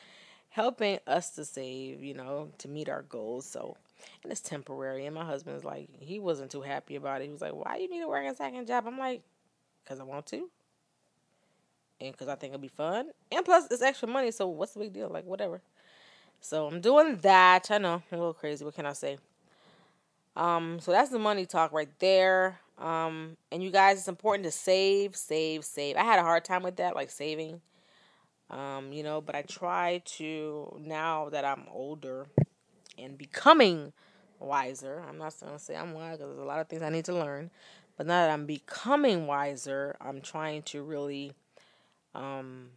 [0.51, 3.47] Helping us to save, you know, to meet our goals.
[3.47, 3.77] So,
[4.23, 5.07] and it's temporary.
[5.07, 7.27] And my husband's like, he wasn't too happy about it.
[7.27, 8.85] He was like, why you need to work a second job?
[8.87, 9.23] I'm like,
[9.85, 10.49] because I want to.
[12.01, 13.11] And because I think it'll be fun.
[13.33, 14.31] And plus, it's extra money.
[14.31, 15.09] So, what's the big deal?
[15.09, 15.61] Like, whatever.
[16.41, 17.71] So I'm doing that.
[17.71, 18.65] I know, a little crazy.
[18.65, 19.19] What can I say?
[20.37, 22.61] Um, so that's the money talk right there.
[22.79, 25.97] Um, and you guys, it's important to save, save, save.
[25.97, 27.61] I had a hard time with that, like saving.
[28.51, 32.29] Um, you know, but I try to now that I'm older
[32.99, 33.93] and becoming
[34.39, 35.03] wiser.
[35.09, 37.15] I'm not gonna say I'm wise because there's a lot of things I need to
[37.15, 37.51] learn.
[37.97, 41.33] But now that I'm becoming wiser, I'm trying to really
[42.15, 42.69] um,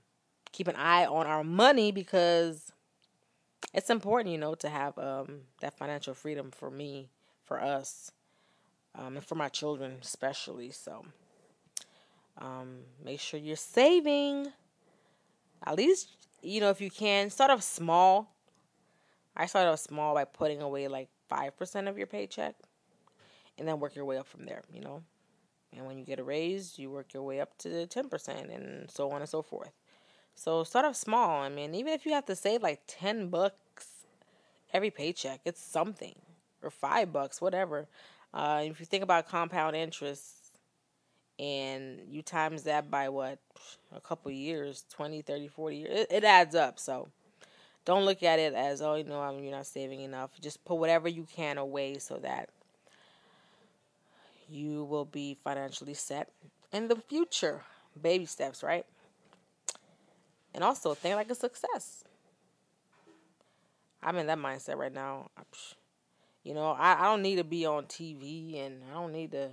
[0.51, 2.71] keep an eye on our money because
[3.73, 7.09] it's important, you know, to have um, that financial freedom for me,
[7.43, 8.11] for us,
[8.95, 10.71] um, and for my children especially.
[10.71, 11.05] So
[12.37, 14.47] um, make sure you're saving.
[15.65, 16.09] At least,
[16.41, 18.33] you know, if you can, start off small.
[19.35, 22.55] I started off small by putting away like 5% of your paycheck
[23.57, 25.03] and then work your way up from there, you know.
[25.75, 29.11] And when you get a raise, you work your way up to 10% and so
[29.11, 29.71] on and so forth.
[30.39, 31.41] So start off small.
[31.41, 33.87] I mean, even if you have to save like 10 bucks
[34.71, 36.15] every paycheck, it's something.
[36.63, 37.89] Or 5 bucks, whatever.
[38.33, 40.53] Uh, if you think about compound interest
[41.37, 43.39] and you times that by what?
[43.93, 46.79] A couple years, 20, 30, 40 years, it, it adds up.
[46.79, 47.09] So
[47.83, 50.31] don't look at it as, oh, you know, I mean, you're not saving enough.
[50.39, 52.47] Just put whatever you can away so that
[54.49, 56.29] you will be financially set
[56.71, 57.63] in the future.
[58.01, 58.85] Baby steps, right?
[60.59, 62.03] And also think like a success.
[64.03, 65.31] I'm in that mindset right now.
[66.43, 69.51] You know, I, I don't need to be on TV and I don't need to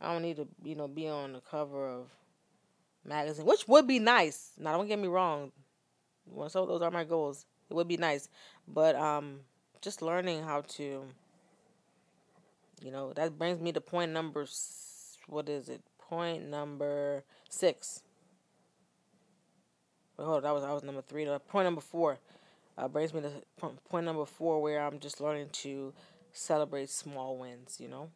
[0.00, 2.06] I don't need to, you know, be on the cover of
[3.04, 4.52] magazine, which would be nice.
[4.56, 5.50] Now don't get me wrong.
[6.50, 7.44] So those are my goals.
[7.68, 8.28] It would be nice.
[8.68, 9.40] But um
[9.80, 11.02] just learning how to
[12.80, 14.46] you know, that brings me to point number
[15.26, 15.80] what is it?
[15.98, 18.04] Point number 6
[20.18, 21.26] oh, that was that was number three.
[21.48, 22.18] Point number four
[22.78, 23.30] uh, brings me to
[23.88, 25.92] point number four, where I'm just learning to
[26.32, 27.78] celebrate small wins.
[27.80, 28.10] You know,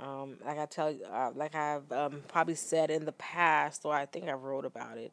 [0.00, 3.94] um, like I tell you, uh, like I've um, probably said in the past, or
[3.94, 5.12] I think I wrote about it.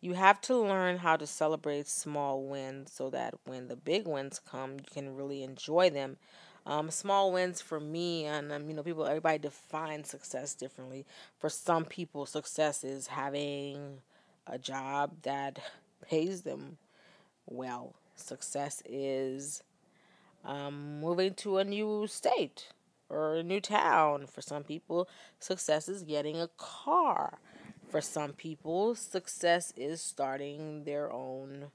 [0.00, 4.38] You have to learn how to celebrate small wins so that when the big wins
[4.38, 6.18] come, you can really enjoy them.
[6.66, 11.06] Um, small wins for me, and um, you know, people, everybody defines success differently.
[11.38, 14.00] For some people, success is having
[14.46, 15.58] a job that
[16.08, 16.78] pays them
[17.46, 17.94] well.
[18.16, 19.62] Success is
[20.44, 22.68] um, moving to a new state
[23.08, 24.26] or a new town.
[24.26, 25.08] For some people,
[25.40, 27.38] success is getting a car.
[27.88, 31.66] For some people, success is starting their own,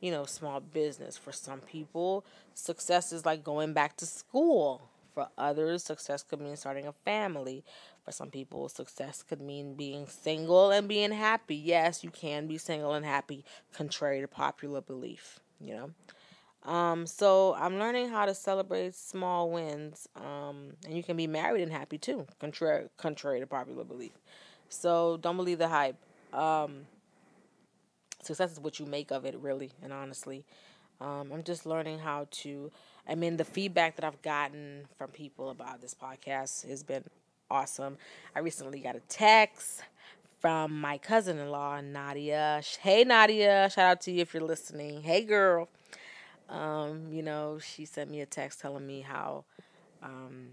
[0.00, 1.16] you know, small business.
[1.16, 4.88] For some people, success is like going back to school.
[5.20, 7.62] For others, success could mean starting a family.
[8.06, 11.56] For some people, success could mean being single and being happy.
[11.56, 16.70] Yes, you can be single and happy, contrary to popular belief, you know.
[16.72, 20.08] Um, so I'm learning how to celebrate small wins.
[20.16, 24.12] Um, and you can be married and happy too, contrary contrary to popular belief.
[24.70, 25.96] So don't believe the hype.
[26.32, 26.86] Um,
[28.22, 30.46] success is what you make of it, really and honestly.
[30.98, 32.70] Um, I'm just learning how to.
[33.10, 37.02] I mean, the feedback that I've gotten from people about this podcast has been
[37.50, 37.98] awesome.
[38.36, 39.82] I recently got a text
[40.38, 42.62] from my cousin in law, Nadia.
[42.80, 43.68] Hey, Nadia.
[43.74, 45.02] Shout out to you if you're listening.
[45.02, 45.68] Hey, girl.
[46.48, 49.44] Um, you know, she sent me a text telling me how
[50.04, 50.50] um,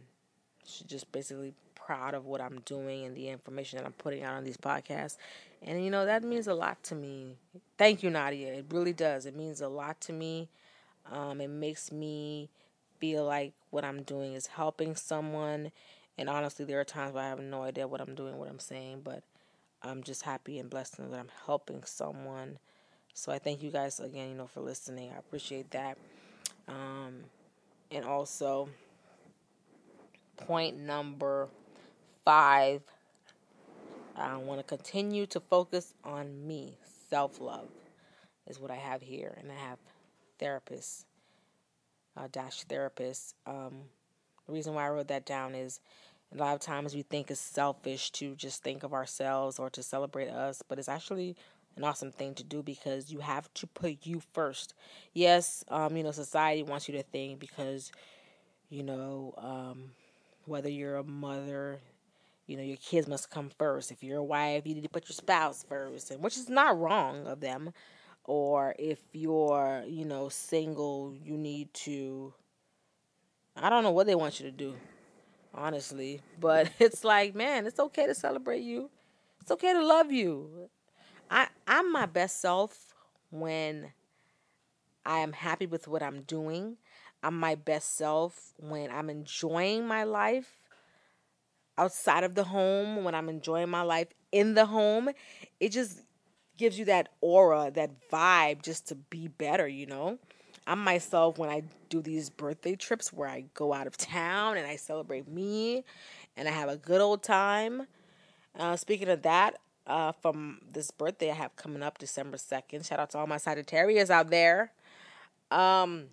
[0.65, 4.33] she's just basically proud of what I'm doing and the information that I'm putting out
[4.33, 5.17] on these podcasts.
[5.61, 7.35] And, you know, that means a lot to me.
[7.77, 8.51] Thank you, Nadia.
[8.51, 9.27] It really does.
[9.27, 10.49] It means a lot to me.
[11.11, 12.49] Um, it makes me
[12.99, 15.71] feel like what I'm doing is helping someone.
[16.17, 18.59] And honestly, there are times where I have no idea what I'm doing, what I'm
[18.59, 19.23] saying, but
[19.81, 22.57] I'm just happy and blessed that I'm helping someone.
[23.13, 25.11] So I thank you guys again, you know, for listening.
[25.15, 25.97] I appreciate that.
[26.67, 27.23] Um,
[27.91, 28.69] and also,
[30.37, 31.47] point number
[32.25, 32.81] five,
[34.15, 36.77] I want to continue to focus on me.
[37.09, 37.69] Self love
[38.47, 39.77] is what I have here, and I have
[40.39, 41.05] therapists,
[42.15, 43.33] uh, dash therapists.
[43.45, 43.83] Um,
[44.45, 45.79] the reason why I wrote that down is
[46.33, 49.83] a lot of times we think it's selfish to just think of ourselves or to
[49.83, 51.35] celebrate us, but it's actually
[51.75, 54.73] an awesome thing to do because you have to put you first.
[55.13, 57.91] Yes, um, you know, society wants you to think because,
[58.69, 59.91] you know, um,
[60.45, 61.79] whether you're a mother,
[62.47, 63.91] you know, your kids must come first.
[63.91, 66.79] If you're a wife, you need to put your spouse first, and which is not
[66.79, 67.73] wrong of them.
[68.27, 72.33] Or if you're, you know, single, you need to.
[73.55, 74.75] I don't know what they want you to do,
[75.53, 78.91] honestly, but it's like, man, it's okay to celebrate you.
[79.41, 80.69] It's okay to love you.
[81.31, 82.93] I I'm my best self
[83.31, 83.93] when
[85.05, 86.77] I am happy with what I'm doing.
[87.23, 90.51] I'm my best self when I'm enjoying my life
[91.77, 95.09] outside of the home, when I'm enjoying my life in the home.
[95.59, 96.01] It just
[96.57, 100.17] gives you that aura, that vibe just to be better, you know?
[100.65, 104.67] I'm myself when I do these birthday trips where I go out of town and
[104.67, 105.85] I celebrate me
[106.35, 107.87] and I have a good old time.
[108.57, 112.85] Uh, speaking of that, uh, from this birthday I have coming up December 2nd.
[112.85, 114.73] Shout out to all my Sagittarius out there.
[115.51, 116.07] Um,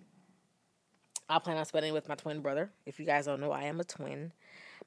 [1.27, 2.71] I plan on spending with my twin brother.
[2.85, 4.31] If you guys don't know, I am a twin.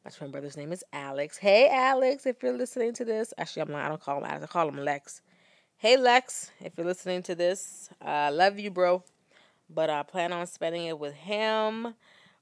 [0.05, 1.37] My twin brother's name is Alex.
[1.37, 3.35] Hey, Alex, if you're listening to this.
[3.37, 4.45] Actually, I'm not, I don't call him Alex.
[4.45, 5.21] I call him Lex.
[5.81, 7.89] Hey, Lex, if you're listening to this.
[8.03, 9.05] I uh, love you, bro.
[9.71, 11.95] But I plan on spending it with him.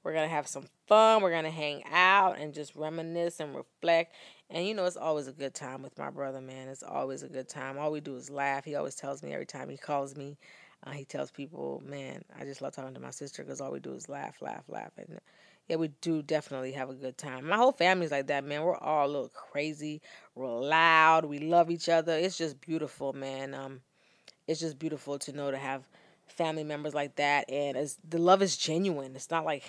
[0.02, 1.20] We're to have some fun.
[1.20, 4.14] We're to hang out and just reminisce and reflect.
[4.48, 6.68] And you know, it's always a good time with my brother, man.
[6.68, 7.78] It's always a good time.
[7.78, 8.64] All we do is laugh.
[8.64, 10.38] He always tells me every time he calls me,
[10.86, 13.80] uh, he tells people, man, I just love talking to my sister because all we
[13.80, 14.92] do is laugh, laugh, laugh.
[14.96, 15.20] And
[15.68, 17.48] yeah, we do definitely have a good time.
[17.48, 18.62] My whole family's like that, man.
[18.62, 20.00] We're all a little crazy.
[20.34, 21.24] We're loud.
[21.24, 22.16] We love each other.
[22.16, 23.54] It's just beautiful, man.
[23.54, 23.80] Um,
[24.46, 25.88] it's just beautiful to know to have
[26.26, 27.76] family members like that, and
[28.08, 29.16] the love is genuine.
[29.16, 29.64] It's not like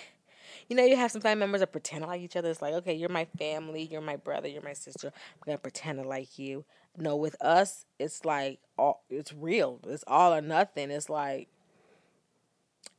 [0.68, 2.50] you know, you have some family members that pretend to like each other.
[2.50, 5.08] It's like, okay, you're my family, you're my brother, you're my sister.
[5.08, 6.64] I'm gonna pretend to like you.
[6.96, 9.80] No, with us, it's like all it's real.
[9.86, 10.90] It's all or nothing.
[10.90, 11.48] It's like,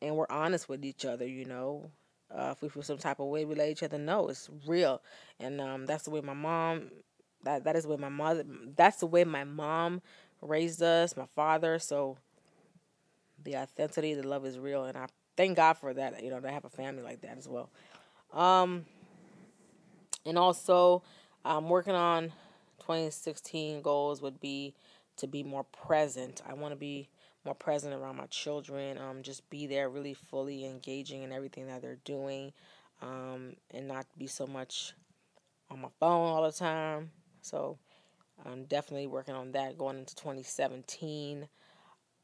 [0.01, 1.27] and we're honest with each other.
[1.27, 1.91] You know,
[2.33, 5.01] uh, if we feel some type of way, we let each other know it's real,
[5.39, 6.91] and um, that's the way my mom.
[7.43, 8.43] That that is the way my mother.
[8.75, 10.01] That's the way my mom
[10.41, 11.15] raised us.
[11.15, 11.79] My father.
[11.79, 12.17] So
[13.43, 16.23] the authenticity, the love is real, and I thank God for that.
[16.23, 17.69] You know, to have a family like that as well.
[18.33, 18.85] Um,
[20.25, 21.01] and also,
[21.43, 22.33] I'm working on
[22.81, 24.75] 2016 goals would be
[25.17, 26.41] to be more present.
[26.47, 27.09] I want to be
[27.45, 28.97] more present around my children.
[28.97, 32.53] Um, just be there, really fully engaging in everything that they're doing,
[33.01, 34.93] um, and not be so much
[35.69, 37.11] on my phone all the time.
[37.41, 37.77] So,
[38.45, 41.47] I'm definitely working on that going into 2017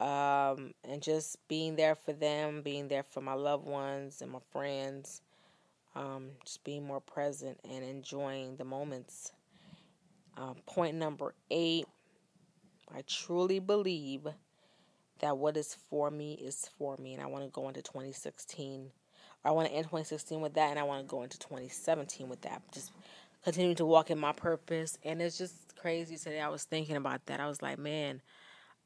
[0.00, 4.38] um, and just being there for them, being there for my loved ones and my
[4.50, 5.22] friends,
[5.94, 9.32] um, just being more present and enjoying the moments.
[10.36, 11.86] Uh, point number eight
[12.94, 14.28] I truly believe
[15.20, 18.90] that what is for me is for me, and I want to go into 2016.
[19.44, 22.42] I want to end 2016 with that, and I want to go into 2017 with
[22.42, 22.62] that.
[22.72, 22.92] Just
[23.44, 26.40] continuing to walk in my purpose, and it's just crazy today.
[26.40, 27.40] I was thinking about that.
[27.40, 28.20] I was like, man,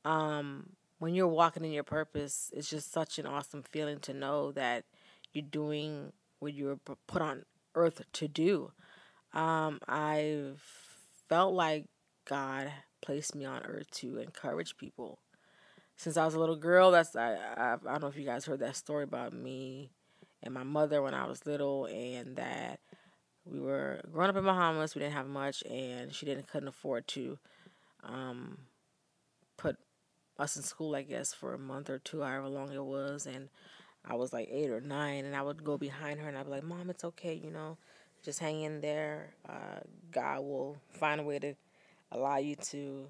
[0.04, 4.52] um, when you're walking in your purpose, it's just such an awesome feeling to know
[4.52, 4.84] that
[5.32, 8.72] you're doing what you were put on earth to do.
[9.32, 10.60] Um, I've
[11.28, 11.86] felt like
[12.26, 15.20] God placed me on earth to encourage people.
[16.00, 18.46] Since I was a little girl, that's I, I I don't know if you guys
[18.46, 19.90] heard that story about me
[20.42, 22.80] and my mother when I was little, and that
[23.44, 24.94] we were growing up in Bahamas.
[24.94, 27.38] We didn't have much, and she didn't couldn't afford to
[28.02, 28.56] um,
[29.58, 29.76] put
[30.38, 33.26] us in school, I guess, for a month or two, however long it was.
[33.26, 33.50] And
[34.02, 36.50] I was like eight or nine, and I would go behind her and I'd be
[36.52, 37.76] like, Mom, it's okay, you know,
[38.22, 39.34] just hang in there.
[39.46, 41.54] Uh, God will find a way to
[42.10, 43.06] allow you to,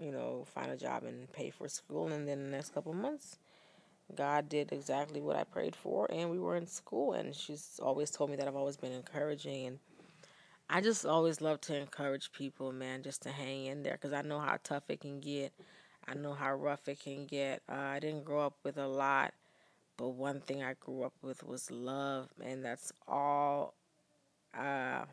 [0.00, 2.08] you know, find a job and pay for school.
[2.08, 3.38] And then the next couple months,
[4.14, 7.12] God did exactly what I prayed for, and we were in school.
[7.12, 9.66] And she's always told me that I've always been encouraging.
[9.66, 9.78] And
[10.70, 14.22] I just always love to encourage people, man, just to hang in there because I
[14.22, 15.52] know how tough it can get.
[16.06, 17.62] I know how rough it can get.
[17.68, 19.34] Uh, I didn't grow up with a lot,
[19.96, 23.74] but one thing I grew up with was love, and that's all
[24.58, 25.04] uh,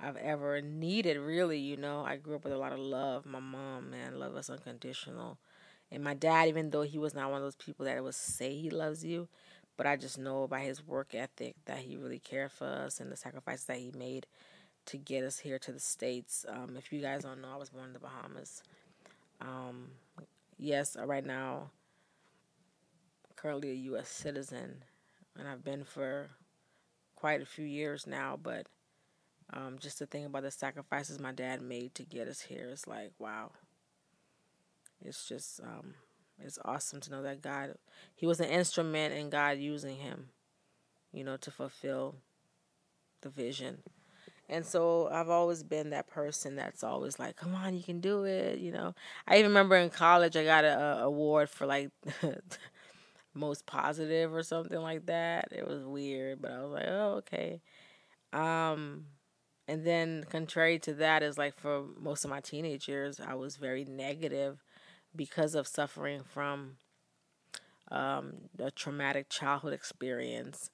[0.00, 1.58] I've ever needed, really.
[1.58, 3.26] You know, I grew up with a lot of love.
[3.26, 5.38] My mom, man, love us unconditional.
[5.90, 8.54] And my dad, even though he was not one of those people that would say
[8.56, 9.28] he loves you,
[9.76, 13.10] but I just know by his work ethic that he really cared for us and
[13.10, 14.26] the sacrifices that he made
[14.86, 16.44] to get us here to the States.
[16.48, 18.62] Um, if you guys don't know, I was born in the Bahamas.
[19.40, 19.90] Um,
[20.58, 21.70] yes, uh, right now,
[23.36, 24.08] currently a U.S.
[24.08, 24.84] citizen,
[25.38, 26.30] and I've been for
[27.16, 28.38] quite a few years now.
[28.40, 28.66] But
[29.52, 32.86] um, just to think about the sacrifices my dad made to get us here is
[32.86, 33.50] like, wow.
[35.04, 35.94] it's just um,
[36.42, 37.74] it's awesome to know that God,
[38.14, 40.30] he was an instrument in God using him,
[41.12, 42.16] you know, to fulfill
[43.20, 43.82] the vision.
[44.48, 48.24] And so I've always been that person that's always like, "Come on, you can do
[48.24, 48.94] it." You know,
[49.26, 51.90] I even remember in college I got a, a award for like
[53.34, 55.48] most positive or something like that.
[55.50, 57.62] It was weird, but I was like, "Oh, okay."
[58.34, 59.06] Um,
[59.66, 63.56] and then contrary to that is like for most of my teenage years, I was
[63.56, 64.62] very negative
[65.16, 66.76] because of suffering from
[67.90, 70.70] um, a traumatic childhood experience.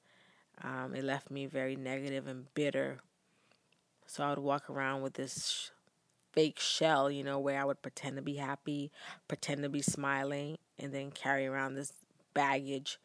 [0.63, 2.99] Um, it left me very negative and bitter.
[4.07, 5.71] So I would walk around with this
[6.33, 8.91] fake shell, you know, where I would pretend to be happy,
[9.29, 11.93] pretend to be smiling, and then carry around this
[12.35, 12.99] baggage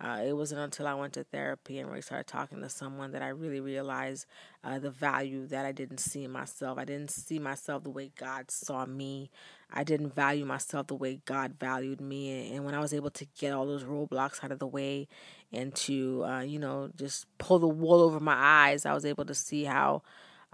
[0.00, 3.20] uh, it wasn't until I went to therapy and really started talking to someone that
[3.20, 4.24] I really realized
[4.64, 6.78] uh, the value that I didn't see in myself.
[6.78, 9.30] I didn't see myself the way God saw me.
[9.70, 12.54] I didn't value myself the way God valued me.
[12.54, 15.06] And when I was able to get all those roadblocks out of the way
[15.52, 19.26] and to, uh, you know, just pull the wool over my eyes, I was able
[19.26, 20.02] to see how,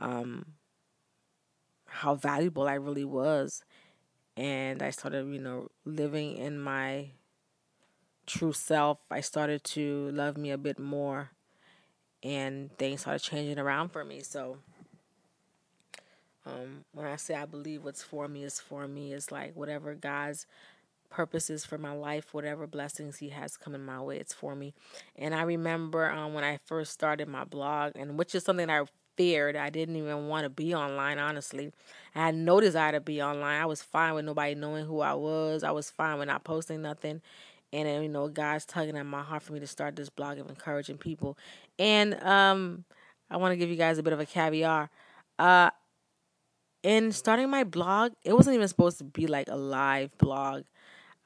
[0.01, 0.45] um,
[1.87, 3.63] how valuable I really was.
[4.37, 7.11] And I started, you know, living in my
[8.27, 11.31] true self, I started to love me a bit more
[12.23, 14.21] and things started changing around for me.
[14.21, 14.59] So
[16.45, 19.95] um, when I say I believe what's for me is for me, it's like whatever
[19.95, 20.47] God's
[21.09, 24.75] purposes for my life, whatever blessings He has coming my way, it's for me.
[25.17, 28.85] And I remember um, when I first started my blog, and which is something I
[29.17, 29.57] feared.
[29.57, 31.73] I didn't even want to be online, honestly.
[32.15, 33.61] I had no desire to be online.
[33.61, 35.65] I was fine with nobody knowing who I was.
[35.65, 37.23] I was fine with not posting nothing
[37.77, 40.49] and you know God's tugging at my heart for me to start this blog of
[40.49, 41.37] encouraging people.
[41.79, 42.85] And um,
[43.31, 44.91] I want to give you guys a bit of a caviar.
[45.39, 45.71] Uh,
[46.83, 50.63] in starting my blog, it wasn't even supposed to be like a live blog.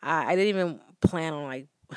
[0.03, 1.67] I, I didn't even plan on like.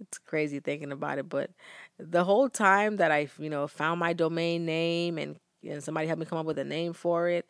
[0.00, 1.50] it's crazy thinking about it, but
[1.98, 6.20] the whole time that I, you know, found my domain name and and somebody helped
[6.20, 7.46] me come up with a name for it,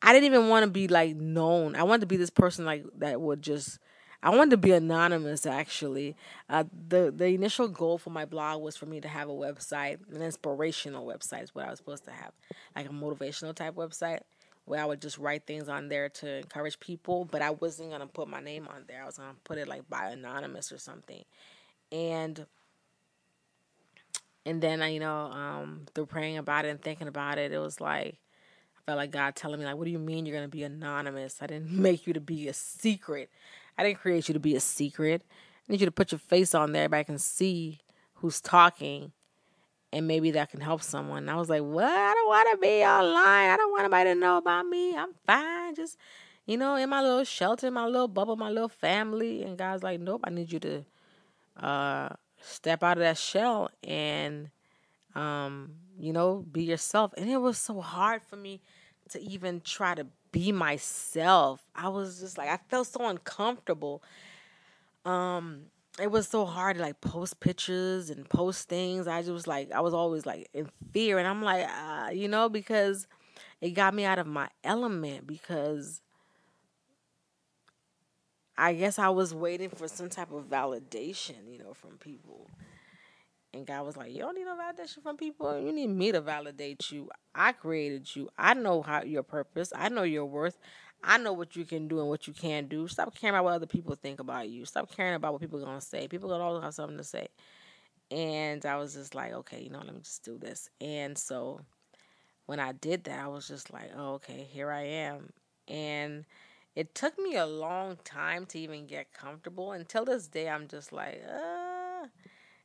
[0.00, 1.76] I didn't even want to be like known.
[1.76, 3.78] I wanted to be this person like that would just
[4.22, 6.16] I wanted to be anonymous actually.
[6.48, 9.98] Uh, the the initial goal for my blog was for me to have a website,
[10.14, 12.32] an inspirational website is what I was supposed to have,
[12.76, 14.20] like a motivational type website
[14.64, 18.06] where I would just write things on there to encourage people, but I wasn't gonna
[18.06, 19.02] put my name on there.
[19.02, 21.24] I was gonna put it like by anonymous or something,
[21.90, 22.46] and
[24.46, 27.58] and then I, you know, um, through praying about it and thinking about it, it
[27.58, 28.16] was like
[28.78, 31.38] I felt like God telling me like, "What do you mean you're gonna be anonymous?
[31.40, 33.30] I didn't make you to be a secret.
[33.82, 35.24] I didn't create you to be a secret.
[35.68, 37.80] I need you to put your face on there, everybody can see
[38.14, 39.10] who's talking,
[39.92, 41.24] and maybe that can help someone.
[41.24, 41.84] And I was like, what?
[41.84, 43.50] I don't want to be online.
[43.50, 44.96] I don't want anybody to know about me.
[44.96, 45.74] I'm fine.
[45.74, 45.96] Just,
[46.46, 49.42] you know, in my little shelter, my little bubble, my little family.
[49.42, 50.84] And God's like, nope, I need you to
[51.60, 52.10] uh,
[52.40, 54.50] step out of that shell and,
[55.16, 57.12] um, you know, be yourself.
[57.16, 58.60] And it was so hard for me
[59.10, 61.62] to even try to be myself.
[61.74, 64.02] I was just like I felt so uncomfortable.
[65.04, 65.66] Um
[66.00, 69.06] it was so hard to like post pictures and post things.
[69.06, 72.28] I just was like I was always like in fear and I'm like uh, you
[72.28, 73.06] know because
[73.60, 76.00] it got me out of my element because
[78.56, 82.48] I guess I was waiting for some type of validation, you know, from people.
[83.54, 85.58] And God was like, You don't need no validation from people.
[85.60, 87.10] You need me to validate you.
[87.34, 88.30] I created you.
[88.38, 89.72] I know how your purpose.
[89.74, 90.58] I know your worth.
[91.04, 92.86] I know what you can do and what you can't do.
[92.88, 94.64] Stop caring about what other people think about you.
[94.64, 96.08] Stop caring about what people are gonna say.
[96.08, 97.28] People gonna always have something to say.
[98.10, 100.68] And I was just like, okay, you know, let me just do this.
[100.80, 101.60] And so
[102.46, 105.30] when I did that, I was just like, oh, okay, here I am.
[105.68, 106.24] And
[106.74, 109.72] it took me a long time to even get comfortable.
[109.72, 111.71] Until this day, I'm just like, uh,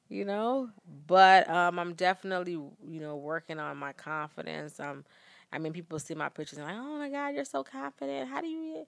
[0.09, 0.69] you know.
[1.07, 4.79] But um, I'm definitely, you know, working on my confidence.
[4.79, 5.05] Um,
[5.51, 8.29] I mean, people see my pictures and like, oh my God, you're so confident.
[8.29, 8.85] How do you?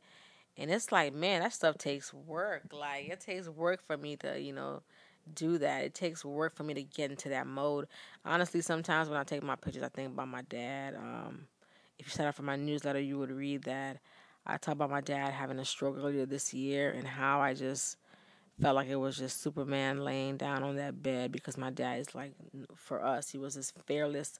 [0.58, 2.64] And it's like, man, that stuff takes work.
[2.74, 4.82] Like it takes work for me to, you know,
[5.34, 5.84] do that.
[5.84, 7.88] It takes work for me to get into that mode.
[8.26, 10.96] Honestly, sometimes when I take my pictures, I think about my dad.
[10.96, 11.48] Um,
[11.98, 14.00] if you sign up for my newsletter, you would read that.
[14.46, 17.98] I talk about my dad having a stroke earlier this year and how I just
[18.62, 22.14] felt like it was just Superman laying down on that bed because my dad is
[22.14, 22.34] like,
[22.76, 24.40] for us, he was this fearless.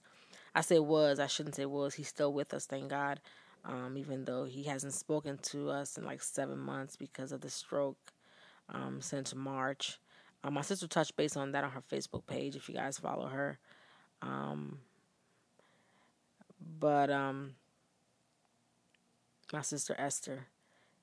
[0.54, 1.94] I say was, I shouldn't say was.
[1.94, 3.20] He's still with us, thank God.
[3.64, 7.50] Um, even though he hasn't spoken to us in like seven months because of the
[7.50, 8.12] stroke
[8.68, 9.98] um, since March.
[10.42, 13.26] Um, my sister touched base on that on her Facebook page if you guys follow
[13.26, 13.58] her.
[14.22, 14.78] Um,
[16.78, 17.54] but um,
[19.52, 20.46] my sister Esther,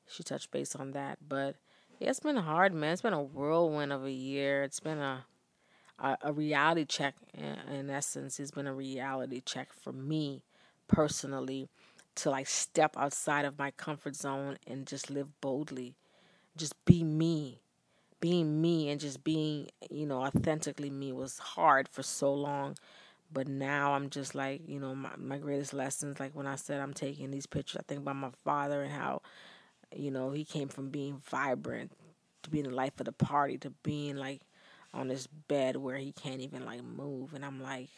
[0.07, 1.19] she touched base on that.
[1.27, 1.55] But
[1.99, 2.93] yeah, it's been hard, man.
[2.93, 4.63] It's been a whirlwind of a year.
[4.63, 5.25] It's been a
[5.99, 7.15] a, a reality check.
[7.33, 10.41] In, in essence, it's been a reality check for me
[10.87, 11.69] personally
[12.15, 15.95] to like step outside of my comfort zone and just live boldly,
[16.57, 17.59] just be me.
[18.19, 22.75] Being me and just being, you know, authentically me was hard for so long
[23.31, 26.79] but now I'm just like, you know, my, my greatest lessons, like when I said
[26.79, 29.21] I'm taking these pictures, I think about my father and how,
[29.95, 31.91] you know, he came from being vibrant
[32.43, 34.41] to being the life of the party to being like
[34.93, 37.33] on this bed where he can't even like move.
[37.33, 37.89] And I'm like,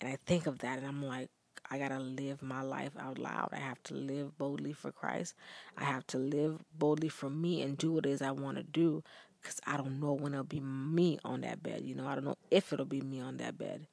[0.00, 1.28] and I think of that and I'm like,
[1.70, 3.50] I gotta live my life out loud.
[3.52, 5.34] I have to live boldly for Christ.
[5.78, 8.62] I have to live boldly for me and do what it is I want to
[8.62, 9.02] do
[9.40, 11.82] because I don't know when it'll be me on that bed.
[11.84, 13.86] You know, I don't know if it'll be me on that bed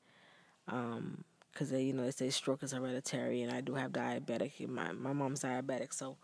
[0.68, 4.68] um because they you know they say stroke is hereditary and i do have diabetic
[4.68, 6.18] my, my mom's diabetic so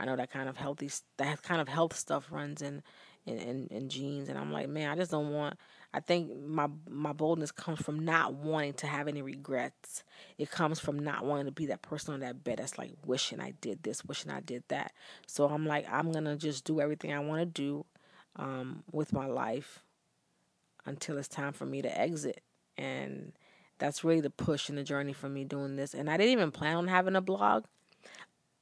[0.00, 2.82] i know that kind of healthy that kind of health stuff runs in
[3.26, 5.56] in, in, in genes and i'm like man i just don't want
[5.92, 10.02] i think my my boldness comes from not wanting to have any regrets.
[10.38, 13.40] It comes from not wanting to be that person on that bed that's like wishing
[13.40, 14.92] i did this wishing i did that.
[15.26, 17.84] So i'm like i'm gonna just do everything i want to do
[18.36, 19.82] um, with my life
[20.86, 22.42] until it's time for me to exit.
[22.76, 23.32] And
[23.78, 25.94] that's really the push and the journey for me doing this.
[25.94, 27.64] And I didn't even plan on having a blog,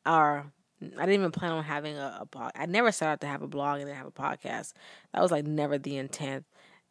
[0.06, 2.52] or I didn't even plan on having a, a blog.
[2.54, 4.72] I never set out to have a blog and then have a podcast.
[5.12, 6.44] That was like never the intent.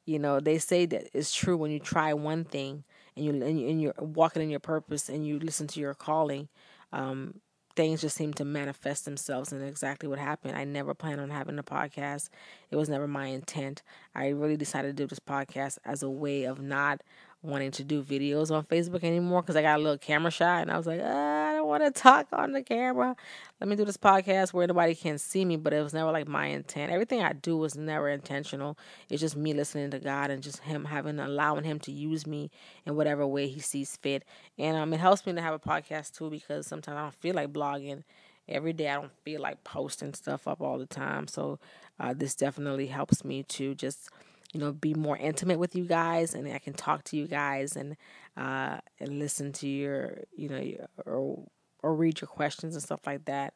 [0.05, 2.83] You know, they say that it's true when you try one thing
[3.15, 6.49] and you and, you, you're walking in your purpose and you listen to your calling.
[6.91, 7.41] Um,
[7.77, 10.57] things just seem to manifest themselves and exactly what happened.
[10.57, 12.29] I never planned on having a podcast.
[12.71, 13.83] It was never my intent.
[14.15, 17.03] I really decided to do this podcast as a way of not
[17.43, 20.71] wanting to do videos on Facebook anymore because I got a little camera shy and
[20.71, 23.15] I was like, ah, don't want to talk on the camera.
[23.59, 26.27] Let me do this podcast where nobody can see me, but it was never like
[26.27, 26.91] my intent.
[26.91, 28.77] Everything I do was never intentional.
[29.09, 32.51] It's just me listening to God and just Him having allowing Him to use me
[32.85, 34.23] in whatever way He sees fit.
[34.57, 37.35] And um, it helps me to have a podcast too because sometimes I don't feel
[37.35, 38.03] like blogging
[38.47, 38.89] every day.
[38.89, 41.27] I don't feel like posting stuff up all the time.
[41.27, 41.59] So
[41.99, 44.09] uh, this definitely helps me to just
[44.57, 47.75] you know, be more intimate with you guys, and I can talk to you guys
[47.75, 47.95] and
[48.35, 51.43] uh, and listen to your, you know, or
[51.83, 53.53] or read your questions and stuff like that,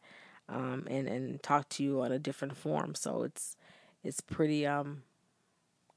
[0.48, 2.94] um, and and talk to you on a different form.
[2.94, 3.58] So it's
[4.04, 5.02] it's pretty um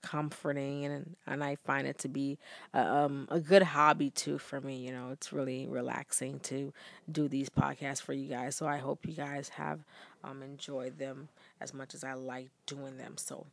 [0.01, 2.39] comforting and and I find it to be
[2.73, 4.77] a, um, a good hobby too for me.
[4.77, 6.73] You know, it's really relaxing to
[7.13, 8.57] do these podcasts for you guys.
[8.57, 9.81] So I hope you guys have
[10.23, 11.29] um, enjoyed them
[11.61, 13.19] as much as I like doing them.
[13.19, 13.47] So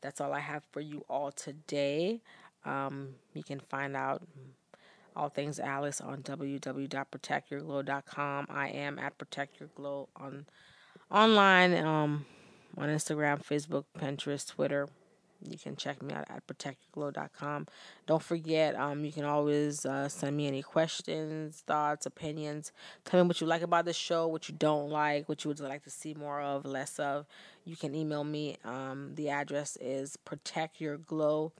[0.00, 2.20] that's all I have for you all today.
[2.64, 4.22] Um, you can find out
[5.14, 8.46] all things Alice on www.protectyourglow.com.
[8.50, 10.46] I am at Protect Your Glow on
[11.10, 12.24] online, um,
[12.76, 14.88] on Instagram, Facebook, Pinterest, Twitter.
[15.42, 17.66] You can check me out at protectyourglow.com.
[18.06, 22.72] Don't forget, um, you can always uh, send me any questions, thoughts, opinions.
[23.04, 25.60] Tell me what you like about the show, what you don't like, what you would
[25.60, 27.26] like to see more of, less of.
[27.64, 28.56] You can email me.
[28.64, 31.52] Um, the address is protectyourglow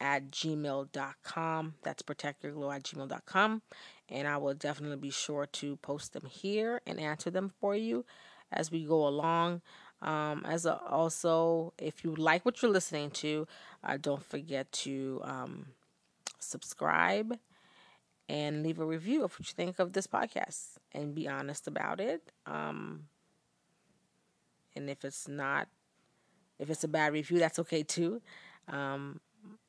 [0.00, 1.74] at gmail.com.
[1.82, 3.62] That's protectyourglow at gmail.com.
[4.08, 8.04] And I will definitely be sure to post them here and answer them for you
[8.52, 9.62] as we go along.
[10.02, 13.46] Um, as a, also, if you like what you're listening to,
[13.82, 15.66] uh, don't forget to um,
[16.38, 17.38] subscribe
[18.28, 22.00] and leave a review of what you think of this podcast and be honest about
[22.00, 22.30] it.
[22.44, 23.04] Um,
[24.74, 25.68] and if it's not,
[26.58, 28.20] if it's a bad review, that's okay too.
[28.68, 29.20] Um,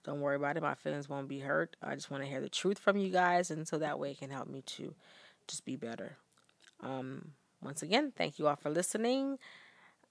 [0.03, 0.63] don't worry about it.
[0.63, 1.75] My feelings won't be hurt.
[1.82, 4.19] I just want to hear the truth from you guys, and so that way it
[4.19, 4.93] can help me to
[5.47, 6.17] just be better.
[6.82, 9.38] Um, once again, thank you all for listening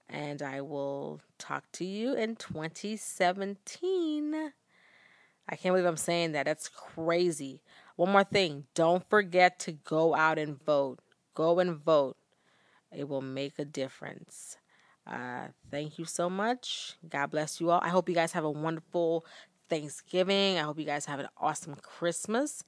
[0.09, 4.51] and I will talk to you in 2017.
[5.49, 6.45] I can't believe I'm saying that.
[6.45, 7.61] That's crazy.
[7.95, 10.99] One more thing don't forget to go out and vote.
[11.33, 12.17] Go and vote,
[12.91, 14.57] it will make a difference.
[15.05, 16.95] Uh, thank you so much.
[17.07, 17.79] God bless you all.
[17.81, 19.25] I hope you guys have a wonderful
[19.69, 20.57] Thanksgiving.
[20.57, 22.63] I hope you guys have an awesome Christmas.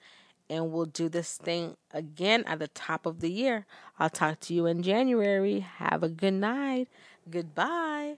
[0.50, 3.66] And we'll do this thing again at the top of the year.
[4.00, 5.60] I'll talk to you in January.
[5.60, 6.88] Have a good night.
[7.30, 8.18] Goodbye.